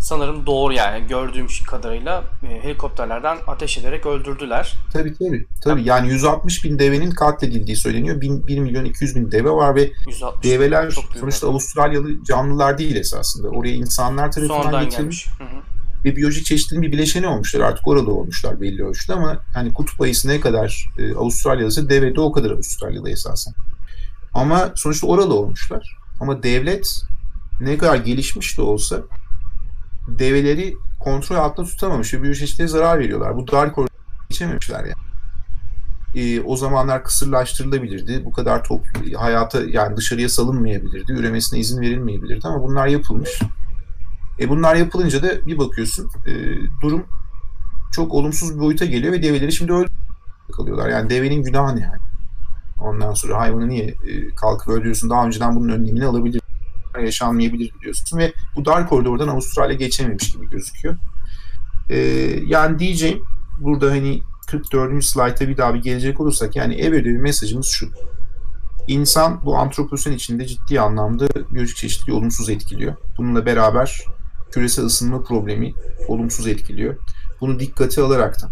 [0.00, 4.74] sanırım doğru yani gördüğüm kadarıyla e, helikopterlerden ateş ederek öldürdüler.
[4.92, 5.46] Tabii tabii.
[5.62, 5.82] tabii.
[5.84, 8.20] Yani 160 bin devenin katledildiği söyleniyor.
[8.20, 9.92] 1, 1 milyon 200 bin deve var ve
[10.42, 10.90] develer
[11.20, 13.48] sonuçta Avustralyalı canlılar değil esasında.
[13.48, 15.26] Oraya insanlar tarafından Sonradan getirilmiş.
[15.38, 15.76] Hı hı.
[16.04, 17.60] Ve biyolojik çeşitliliğin bir bileşeni olmuşlar.
[17.60, 22.20] Artık orada olmuşlar belli ölçüde ama hani kutup ayısı ne kadar e, Avustralya'da deve de
[22.20, 23.54] o kadar Avustralya'da esasen.
[24.34, 25.96] Ama sonuçta orada olmuşlar.
[26.20, 27.02] Ama devlet
[27.60, 29.02] ne kadar gelişmiş de olsa
[30.08, 33.36] develeri kontrol altında tutamamış ve biyoçeşitliğe zarar veriyorlar.
[33.36, 33.96] Bu dar koridor
[34.28, 35.06] geçememişler yani.
[36.14, 38.24] E, o zamanlar kısırlaştırılabilirdi.
[38.24, 41.12] Bu kadar toplu hayata yani dışarıya salınmayabilirdi.
[41.12, 43.40] Üremesine izin verilmeyebilirdi ama bunlar yapılmış.
[44.40, 46.32] E, bunlar yapılınca da bir bakıyorsun e,
[46.82, 47.06] durum
[47.92, 49.90] çok olumsuz bir boyuta geliyor ve develeri şimdi öldü
[50.52, 50.88] kalıyorlar.
[50.88, 51.98] Yani devenin günahı ne yani?
[52.80, 55.10] Ondan sonra hayvanı niye e, kalkıp öldürüyorsun?
[55.10, 56.40] Daha önceden bunun önlemini alabilir
[56.98, 60.96] yaşanmayabilir diyorsun ve bu dar koridordan Avustralya geçememiş gibi gözüküyor.
[61.90, 61.96] Ee,
[62.46, 63.22] yani diyeceğim
[63.58, 65.04] burada hani 44.
[65.04, 67.88] slayta bir daha bir gelecek olursak yani ev ödevi mesajımız şu.
[68.88, 72.94] İnsan bu antroposen içinde ciddi anlamda biyolojik çeşitliliği olumsuz etkiliyor.
[73.18, 74.04] Bununla beraber
[74.50, 75.72] küresel ısınma problemi
[76.08, 76.96] olumsuz etkiliyor.
[77.40, 78.50] Bunu dikkate alarak da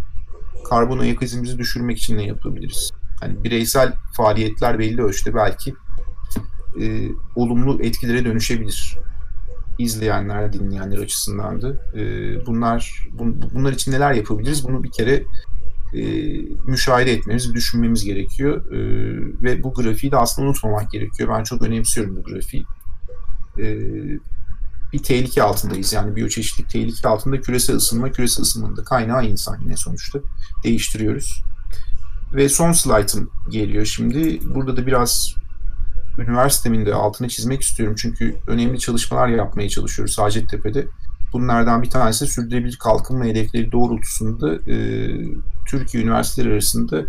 [0.68, 2.90] karbon ayak izimizi düşürmek için ne yapabiliriz?
[3.20, 5.74] Hani bireysel faaliyetler belli ölçüde belki
[6.80, 8.98] e, olumlu etkilere dönüşebilir.
[9.78, 11.68] İzleyenler, dinleyenler açısından da.
[11.98, 12.02] E,
[12.46, 14.68] bunlar bun, bunlar için neler yapabiliriz?
[14.68, 15.24] Bunu bir kere
[15.94, 16.02] e,
[16.66, 18.72] müşahede etmemiz, düşünmemiz gerekiyor.
[18.72, 18.78] E,
[19.42, 21.28] ve bu grafiği de aslında unutmamak gerekiyor.
[21.38, 22.64] Ben çok önemsiyorum bu grafiği.
[23.58, 23.78] E,
[24.92, 25.92] bir tehlike altındayız.
[25.92, 30.18] Yani biyoçeşitlik tehlike altında küresel ısınma, küresel ısınmanın da kaynağı insan yine sonuçta.
[30.64, 31.42] Değiştiriyoruz.
[32.34, 34.40] Ve son slaytım geliyor şimdi.
[34.54, 35.34] Burada da biraz
[36.18, 37.94] üniversitemin de altını çizmek istiyorum.
[37.98, 40.86] Çünkü önemli çalışmalar yapmaya çalışıyoruz Hacettepe'de.
[41.32, 44.76] Bunlardan bir tanesi sürdürülebilir kalkınma hedefleri doğrultusunda e,
[45.68, 47.02] Türkiye üniversiteleri arasında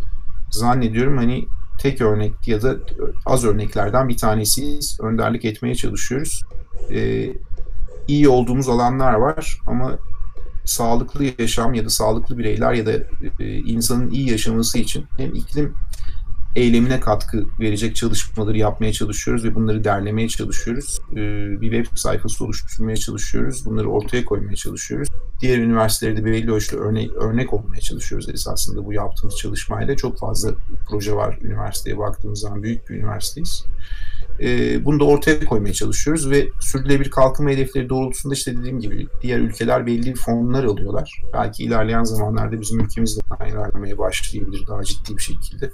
[0.51, 1.45] zannediyorum hani
[1.79, 2.75] tek örnek ya da
[3.25, 4.97] az örneklerden bir tanesiyiz.
[5.01, 6.41] Önderlik etmeye çalışıyoruz.
[6.91, 7.29] E,
[8.07, 9.97] iyi olduğumuz alanlar var ama
[10.65, 12.91] sağlıklı yaşam ya da sağlıklı bireyler ya da
[13.39, 15.73] e, insanın iyi yaşaması için hem iklim
[16.55, 20.99] eylemine katkı verecek çalışmaları yapmaya çalışıyoruz ve bunları derlemeye çalışıyoruz.
[21.11, 21.15] Ee,
[21.61, 23.65] bir web sayfası oluşturmaya çalışıyoruz.
[23.65, 25.07] Bunları ortaya koymaya çalışıyoruz.
[25.41, 29.95] Diğer üniversitelerde belli ölçüde örnek, örnek olmaya çalışıyoruz esasında bu yaptığımız çalışmayla.
[29.95, 30.51] Çok fazla
[30.89, 33.65] proje var üniversiteye baktığımız zaman büyük bir üniversiteyiz.
[34.39, 39.39] Ee, bunu da ortaya koymaya çalışıyoruz ve sürdürülebilir kalkınma hedefleri doğrultusunda işte dediğim gibi diğer
[39.39, 41.21] ülkeler belli fonlar alıyorlar.
[41.33, 45.71] Belki ilerleyen zamanlarda bizim ülkemiz de yararlanmaya başlayabilir daha ciddi bir şekilde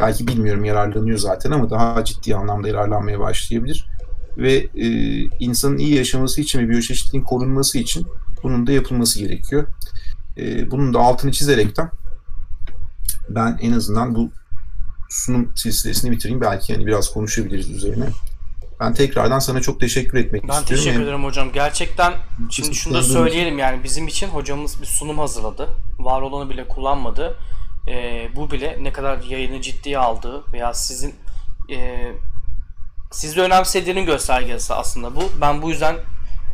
[0.00, 3.86] belki bilmiyorum yararlanıyor zaten ama daha ciddi anlamda yararlanmaya başlayabilir.
[4.36, 4.86] Ve e,
[5.40, 8.06] insanın iyi yaşaması için ve biyoçeşitliliğin korunması için
[8.42, 9.66] bunun da yapılması gerekiyor.
[10.36, 11.90] E, bunun da altını çizerekten
[13.28, 14.30] ben en azından bu
[15.08, 16.40] sunum silsilesini bitireyim.
[16.40, 18.06] Belki yani biraz konuşabiliriz üzerine.
[18.80, 20.66] Ben tekrardan sana çok teşekkür etmek ben istiyorum.
[20.70, 21.52] Ben teşekkür ederim hocam.
[21.52, 22.12] Gerçekten
[22.50, 25.68] şimdi şunu da söyleyelim yani bizim için hocamız bir sunum hazırladı.
[25.98, 27.36] Var olanı bile kullanmadı
[27.88, 31.14] e, bu bile ne kadar yayını ciddiye aldığı veya sizin
[31.70, 32.08] e,
[33.10, 35.22] sizi önemsediğinin göstergesi aslında bu.
[35.40, 35.96] Ben bu yüzden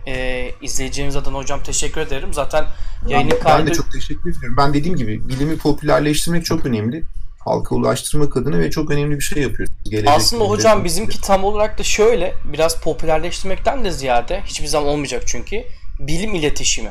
[0.07, 2.35] e, izleyeceğimiz adına hocam teşekkür ederim.
[2.35, 2.67] Zaten
[3.09, 3.59] yayının ben, kaydı...
[3.59, 4.57] Ben de çok teşekkür ederim.
[4.57, 7.05] Ben dediğim gibi bilimi popülerleştirmek çok önemli.
[7.39, 9.91] Halka ulaştırmak adına ve çok önemli bir şey yapıyorsunuz.
[9.91, 15.23] Gelecek Aslında hocam bizimki tam olarak da şöyle biraz popülerleştirmekten de ziyade hiçbir zaman olmayacak
[15.27, 15.65] çünkü
[16.01, 16.91] bilim iletişimi.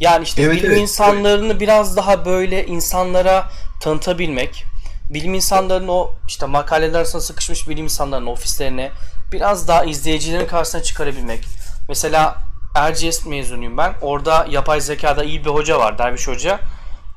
[0.00, 1.60] Yani işte evet, bilim evet, insanlarını evet.
[1.60, 4.64] biraz daha böyle insanlara tanıtabilmek,
[5.10, 8.90] bilim insanlarının o işte makaleler arasında sıkışmış bilim insanlarının ofislerine
[9.32, 11.44] biraz daha izleyicilerin karşısına çıkarabilmek.
[11.88, 12.36] Mesela
[12.74, 13.94] Erciyes mezunuyum ben.
[14.00, 16.60] Orada yapay zekada iyi bir hoca var, Derviş Hoca.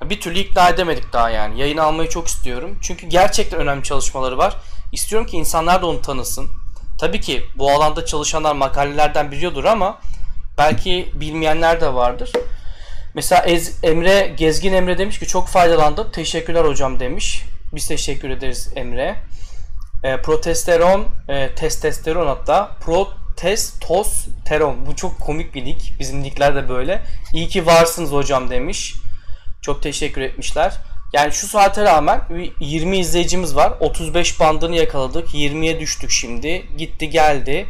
[0.03, 1.59] Bir türlü ikna edemedik daha yani.
[1.59, 2.79] Yayın almayı çok istiyorum.
[2.81, 4.55] Çünkü gerçekten önemli çalışmaları var.
[4.91, 6.47] İstiyorum ki insanlar da onu tanısın.
[6.99, 9.99] Tabii ki bu alanda çalışanlar makalelerden biliyordur ama
[10.57, 12.31] belki bilmeyenler de vardır.
[13.13, 16.11] Mesela Ez, Emre Gezgin Emre demiş ki çok faydalandım.
[16.11, 17.43] Teşekkürler hocam demiş.
[17.73, 19.15] Biz teşekkür ederiz Emre.
[20.03, 22.71] E, protesteron, e, testosteron hatta.
[22.81, 24.85] Protestosteron.
[24.85, 25.99] Bu çok komik bir nick.
[25.99, 27.01] Bizim nickler de böyle.
[27.33, 28.93] İyi ki varsınız hocam demiş.
[29.61, 30.73] Çok teşekkür etmişler.
[31.13, 32.21] Yani şu saate rağmen
[32.59, 33.73] 20 izleyicimiz var.
[33.79, 35.27] 35 bandını yakaladık.
[35.27, 36.65] 20'ye düştük şimdi.
[36.77, 37.65] Gitti geldi.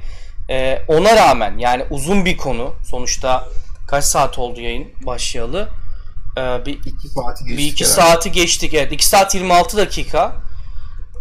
[0.50, 2.74] Ee, ona rağmen yani uzun bir konu.
[2.90, 3.48] Sonuçta
[3.90, 5.70] kaç saat oldu yayın başlayalı?
[6.38, 7.58] Ee, bir 2 saati geçtik.
[7.58, 8.74] Bir 2 saati geçtik.
[8.74, 10.36] Evet 2 saat 26 dakika.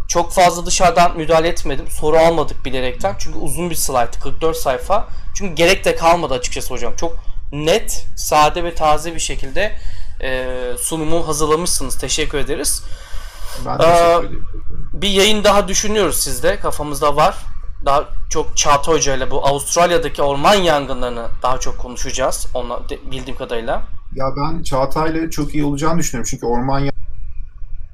[0.09, 1.91] Çok fazla dışarıdan müdahale etmedim.
[1.91, 3.17] Soru almadık bilerekten.
[3.19, 4.19] Çünkü uzun bir slide.
[4.23, 5.09] 44 sayfa.
[5.35, 6.97] Çünkü gerek de kalmadı açıkçası hocam.
[6.97, 7.17] Çok
[7.53, 9.79] net, sade ve taze bir şekilde
[10.23, 10.47] e,
[10.81, 11.99] sunumu hazırlamışsınız.
[11.99, 12.83] Teşekkür ederiz.
[13.67, 14.47] Ben teşekkür ederim.
[14.93, 16.61] Bir yayın daha düşünüyoruz sizde.
[16.61, 17.37] Kafamızda var.
[17.85, 22.47] Daha çok Çağatay Hoca ile bu Avustralya'daki orman yangınlarını daha çok konuşacağız.
[22.55, 23.83] Onunla bildiğim kadarıyla.
[24.15, 26.29] Ya ben Çağatay'la çok iyi olacağını düşünüyorum.
[26.31, 26.89] Çünkü orman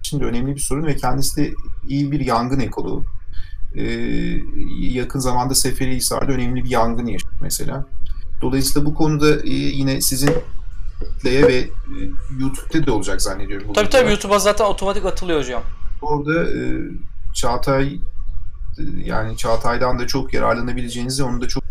[0.02, 1.54] şimdi önemli bir sorun ve kendisi de
[1.88, 3.04] iyi bir yangın ekoloğu.
[3.76, 3.82] Ee,
[4.80, 7.86] yakın zamanda Seferihisar'da önemli bir yangın yaşadı mesela.
[8.42, 10.34] Dolayısıyla bu konuda e, yine sizin
[11.00, 11.68] kitleye ve e,
[12.40, 13.72] YouTube'da da olacak zannediyorum.
[13.72, 15.62] Tabii tabii YouTube'a zaten otomatik atılıyor hocam.
[16.02, 16.60] Orada e,
[17.34, 17.98] Çağatay
[19.04, 21.64] yani Çağatay'dan da çok yararlanabileceğinizi, onun da çok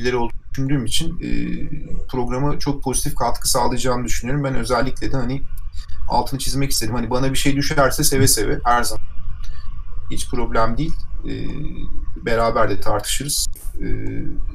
[0.00, 1.30] ileri olduğunu düşündüğüm için e,
[2.08, 4.44] programa çok pozitif katkı sağlayacağını düşünüyorum.
[4.44, 5.42] Ben özellikle de hani
[6.08, 6.94] altını çizmek istedim.
[6.94, 9.04] Hani bana bir şey düşerse seve seve her zaman.
[10.10, 10.94] Hiç problem değil.
[11.28, 11.34] E,
[12.16, 13.46] beraber de tartışırız.
[13.80, 13.86] E,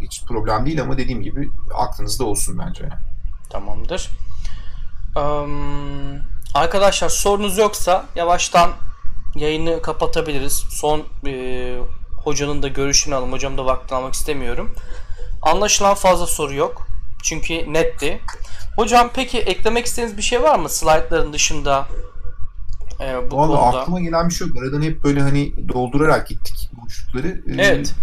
[0.02, 2.90] hiç problem değil ama dediğim gibi aklınızda olsun bence.
[3.50, 4.10] Tamamdır.
[5.16, 6.18] Um,
[6.54, 8.72] arkadaşlar sorunuz yoksa yavaştan
[9.36, 10.64] yayını kapatabiliriz.
[10.70, 11.76] Son e,
[12.24, 13.32] hocanın da görüşünü alalım.
[13.32, 14.72] Hocam da vaktini almak istemiyorum.
[15.42, 16.88] Anlaşılan fazla soru yok.
[17.24, 18.20] Çünkü netti.
[18.76, 21.88] Hocam peki eklemek istediğiniz bir şey var mı slaytların dışında?
[23.02, 23.82] E, bu Vallahi konuda?
[23.82, 24.58] aklıma gelen bir şey yok.
[24.58, 27.28] Aradan hep böyle hani doldurarak gittik boşlukları.
[27.28, 27.94] Ee, evet.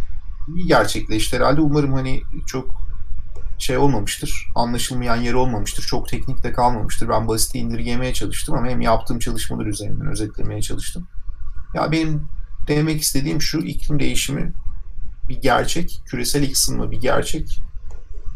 [0.57, 1.61] İyi gerçekleşti herhalde.
[1.61, 2.70] Umarım hani çok
[3.59, 4.47] şey olmamıştır.
[4.55, 5.83] Anlaşılmayan yer olmamıştır.
[5.83, 7.09] Çok teknik de kalmamıştır.
[7.09, 11.09] Ben basite indirgemeye çalıştım ama hem yaptığım çalışmalar üzerinden özetlemeye çalıştım.
[11.74, 12.28] Ya benim
[12.68, 14.52] demek istediğim şu iklim değişimi
[15.28, 16.02] bir gerçek.
[16.06, 17.58] Küresel ısınma bir gerçek.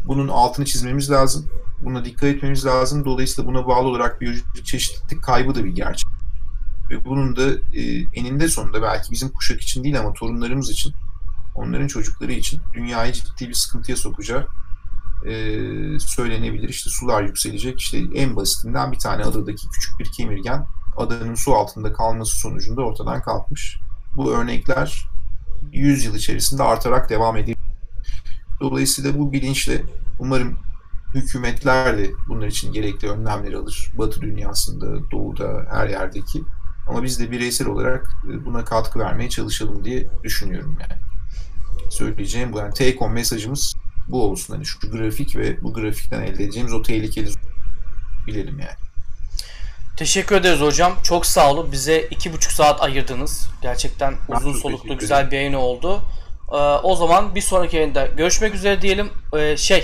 [0.05, 1.45] Bunun altını çizmemiz lazım.
[1.83, 3.05] Buna dikkat etmemiz lazım.
[3.05, 6.07] Dolayısıyla buna bağlı olarak biyolojik çeşitlilik kaybı da bir gerçek.
[6.89, 7.81] Ve bunun da e,
[8.13, 10.93] eninde sonunda belki bizim kuşak için değil ama torunlarımız için,
[11.55, 14.47] onların çocukları için dünyayı ciddi bir sıkıntıya sokacağı
[15.25, 15.31] e,
[15.99, 16.69] söylenebilir.
[16.69, 17.79] İşte sular yükselecek.
[17.79, 20.65] İşte en basitinden bir tane adadaki küçük bir kemirgen
[20.97, 23.79] adanın su altında kalması sonucunda ortadan kalkmış.
[24.15, 25.09] Bu örnekler
[25.71, 27.57] 100 yıl içerisinde artarak devam ediyor.
[28.59, 29.83] Dolayısıyla bu bilinçle
[30.19, 30.57] umarım
[31.13, 33.91] hükümetler de bunlar için gerekli önlemleri alır.
[33.97, 36.41] Batı dünyasında, doğuda, her yerdeki.
[36.87, 41.01] Ama biz de bireysel olarak e, buna katkı vermeye çalışalım diye düşünüyorum yani.
[41.89, 42.57] Söyleyeceğim bu.
[42.57, 43.75] Yani take on mesajımız
[44.07, 44.53] bu olsun.
[44.53, 47.29] Hani şu grafik ve bu grafikten elde edeceğimiz o tehlikeli
[48.27, 48.86] bilelim yani.
[49.97, 50.93] Teşekkür ederiz hocam.
[51.03, 51.71] Çok sağ olun.
[51.71, 53.49] Bize iki buçuk saat ayırdınız.
[53.61, 56.01] Gerçekten uzun soluklu güzel bir yayın oldu.
[56.51, 59.09] Ee, o zaman bir sonraki yayında görüşmek üzere diyelim.
[59.37, 59.83] Ee, şey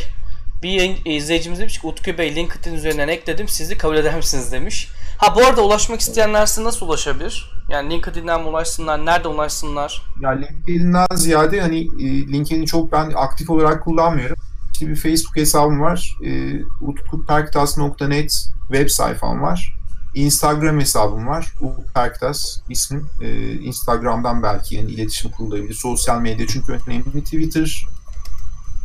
[0.64, 3.48] bir yayın, izleyicimiz demiş ki Utku Bey LinkedIn üzerinden ekledim.
[3.48, 4.90] Sizi kabul eder misiniz demiş.
[5.18, 7.52] Ha bu arada ulaşmak isteyenler size nasıl ulaşabilir?
[7.70, 9.06] Yani LinkedIn'den mi ulaşsınlar?
[9.06, 10.02] Nerede ulaşsınlar?
[10.22, 14.38] Ya LinkedIn'den ziyade hani e, LinkedIn'i çok ben aktif olarak kullanmıyorum.
[14.74, 16.18] İşte bir Facebook hesabım var.
[16.26, 19.83] E, utkuperktas.net web sayfam var.
[20.14, 21.54] Instagram hesabım var.
[21.62, 23.10] Uperktas ismim.
[23.22, 25.74] E, Instagram'dan belki yani iletişim kurulabilir.
[25.74, 27.24] Sosyal medya çünkü önemli.
[27.24, 27.88] Twitter,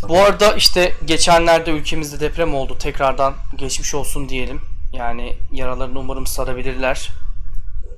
[0.01, 0.17] Tamam.
[0.17, 2.79] Bu arada işte geçenlerde ülkemizde deprem oldu.
[2.79, 4.61] Tekrardan geçmiş olsun diyelim.
[4.93, 7.11] Yani yaralarını umarım sarabilirler.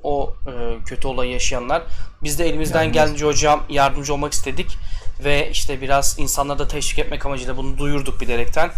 [0.03, 1.83] O e, kötü olayı yaşayanlar.
[2.23, 4.79] Biz de elimizden yani geldiğince hocam yardımcı olmak istedik.
[5.25, 8.71] Ve işte biraz insanları da teşvik etmek amacıyla bunu duyurduk bilerekten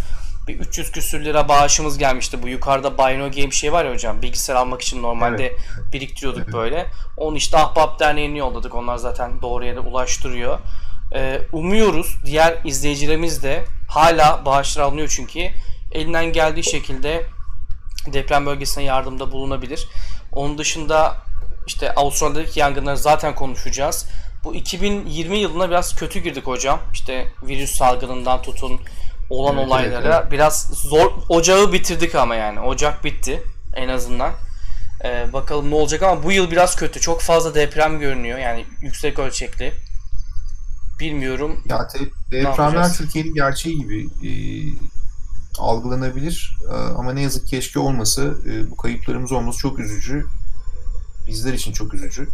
[0.51, 2.43] bir 300 küsür lira bağışımız gelmişti.
[2.43, 4.21] Bu yukarıda Buy No Game şey var ya hocam.
[4.21, 5.59] Bilgisayar almak için normalde evet.
[5.93, 6.53] biriktiriyorduk evet.
[6.53, 6.87] böyle.
[7.17, 8.75] Onu işte Ahbap Derneği'ne yolladık.
[8.75, 10.59] Onlar zaten doğru yere ulaştırıyor.
[11.15, 15.49] Ee, umuyoruz diğer izleyicilerimiz de hala bağışlar alınıyor çünkü
[15.91, 17.25] elinden geldiği şekilde
[18.13, 19.87] deprem bölgesine yardımda bulunabilir.
[20.31, 21.15] Onun dışında
[21.67, 24.05] işte Avustralya'daki yangınları zaten konuşacağız.
[24.43, 26.79] Bu 2020 yılına biraz kötü girdik hocam.
[26.93, 28.81] İşte virüs salgınından tutun
[29.31, 33.43] olan Evet, olaylara evet, biraz zor ocağı bitirdik ama yani ocak bitti
[33.75, 34.31] en azından.
[35.03, 36.99] Ee, bakalım ne olacak ama bu yıl biraz kötü.
[36.99, 39.73] Çok fazla deprem görünüyor yani yüksek ölçekli.
[40.99, 41.63] Bilmiyorum.
[41.65, 42.11] Ya yapacağız?
[42.31, 44.31] depremler Türkiye'nin gerçeği gibi e,
[45.59, 50.25] algılanabilir E, ama ne yazık ki keşke olmasa E, bu kayıplarımız olması çok üzücü.
[51.27, 52.27] Bizler için çok üzücü.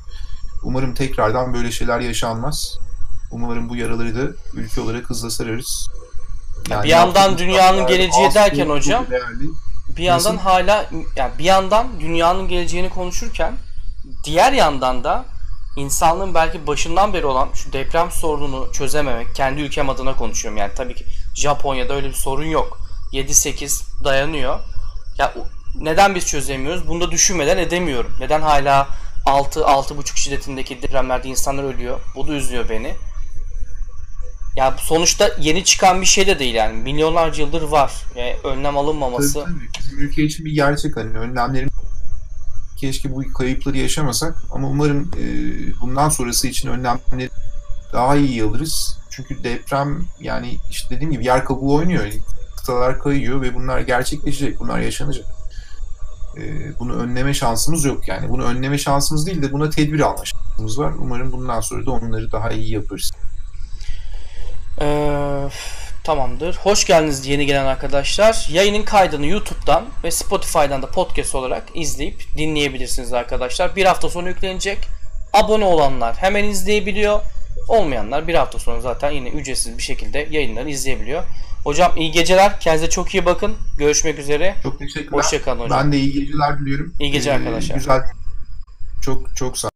[0.64, 2.78] Umarım tekrardan böyle şeyler yaşanmaz.
[3.32, 5.90] Umarım bu yaraları da ülke olarak hızla sararız.
[6.69, 9.06] Bir yandan dünyanın geleceği derken hocam.
[9.98, 10.44] Bir yandan Nasıl?
[10.44, 13.53] hala yani bir yandan dünyanın geleceğini konuşurken
[14.23, 15.26] diğer yandan da
[15.77, 20.95] insanlığın belki başından beri olan şu deprem sorununu çözememek, kendi ülkem adına konuşuyorum yani tabii
[20.95, 22.80] ki Japonya'da öyle bir sorun yok.
[23.14, 24.60] 7-8 dayanıyor.
[25.18, 25.34] Ya
[25.76, 26.88] neden biz çözemiyoruz?
[26.88, 28.15] Bunu da düşünmeden edemiyorum.
[28.19, 28.88] Neden hala
[29.26, 31.99] 6-6,5 şiddetindeki depremlerde insanlar ölüyor?
[32.15, 32.95] Bu da üzüyor beni.
[34.57, 36.77] Ya sonuçta yeni çıkan bir şey de değil yani.
[36.77, 37.91] Milyonlarca yıldır var.
[38.15, 39.34] Yani önlem alınmaması.
[39.34, 39.67] Tabii, tabii.
[39.79, 41.69] Bizim ülke için bir gerçek hani önlemlerin
[42.77, 45.25] keşke bu kayıpları yaşamasak ama umarım e,
[45.81, 47.29] bundan sonrası için önlemleri
[47.93, 48.99] daha iyi alırız.
[49.09, 52.05] Çünkü deprem yani işte dediğim gibi yer kabuğu oynuyor.
[52.57, 55.25] Kıtalar kayıyor ve bunlar gerçekleşecek, bunlar yaşanacak.
[56.38, 56.41] E,
[56.79, 58.29] bunu önleme şansımız yok yani.
[58.29, 60.93] Bunu önleme şansımız değil de buna tedbir alma şansımız var.
[60.99, 63.11] Umarım bundan sonra da onları daha iyi yaparız.
[64.82, 65.48] Ee,
[66.04, 66.56] tamamdır.
[66.56, 68.48] Hoş geldiniz yeni gelen arkadaşlar.
[68.52, 73.76] Yayının kaydını YouTube'dan ve Spotify'dan da podcast olarak izleyip dinleyebilirsiniz arkadaşlar.
[73.76, 74.78] Bir hafta sonra yüklenecek.
[75.34, 77.20] Abone olanlar hemen izleyebiliyor.
[77.68, 81.24] Olmayanlar bir hafta sonra zaten yine ücretsiz bir şekilde yayınları izleyebiliyor.
[81.64, 82.60] Hocam iyi geceler.
[82.60, 83.58] Kendinize çok iyi bakın.
[83.78, 84.56] Görüşmek üzere.
[84.64, 85.12] Çok teşekkürler.
[85.18, 85.80] Hoşçakalın hocam.
[85.84, 86.94] Ben de iyi geceler diliyorum.
[86.99, 87.76] İyi geceler Ee, arkadaşlar.
[87.76, 88.02] Güzel.
[89.06, 89.70] Çok çok sağ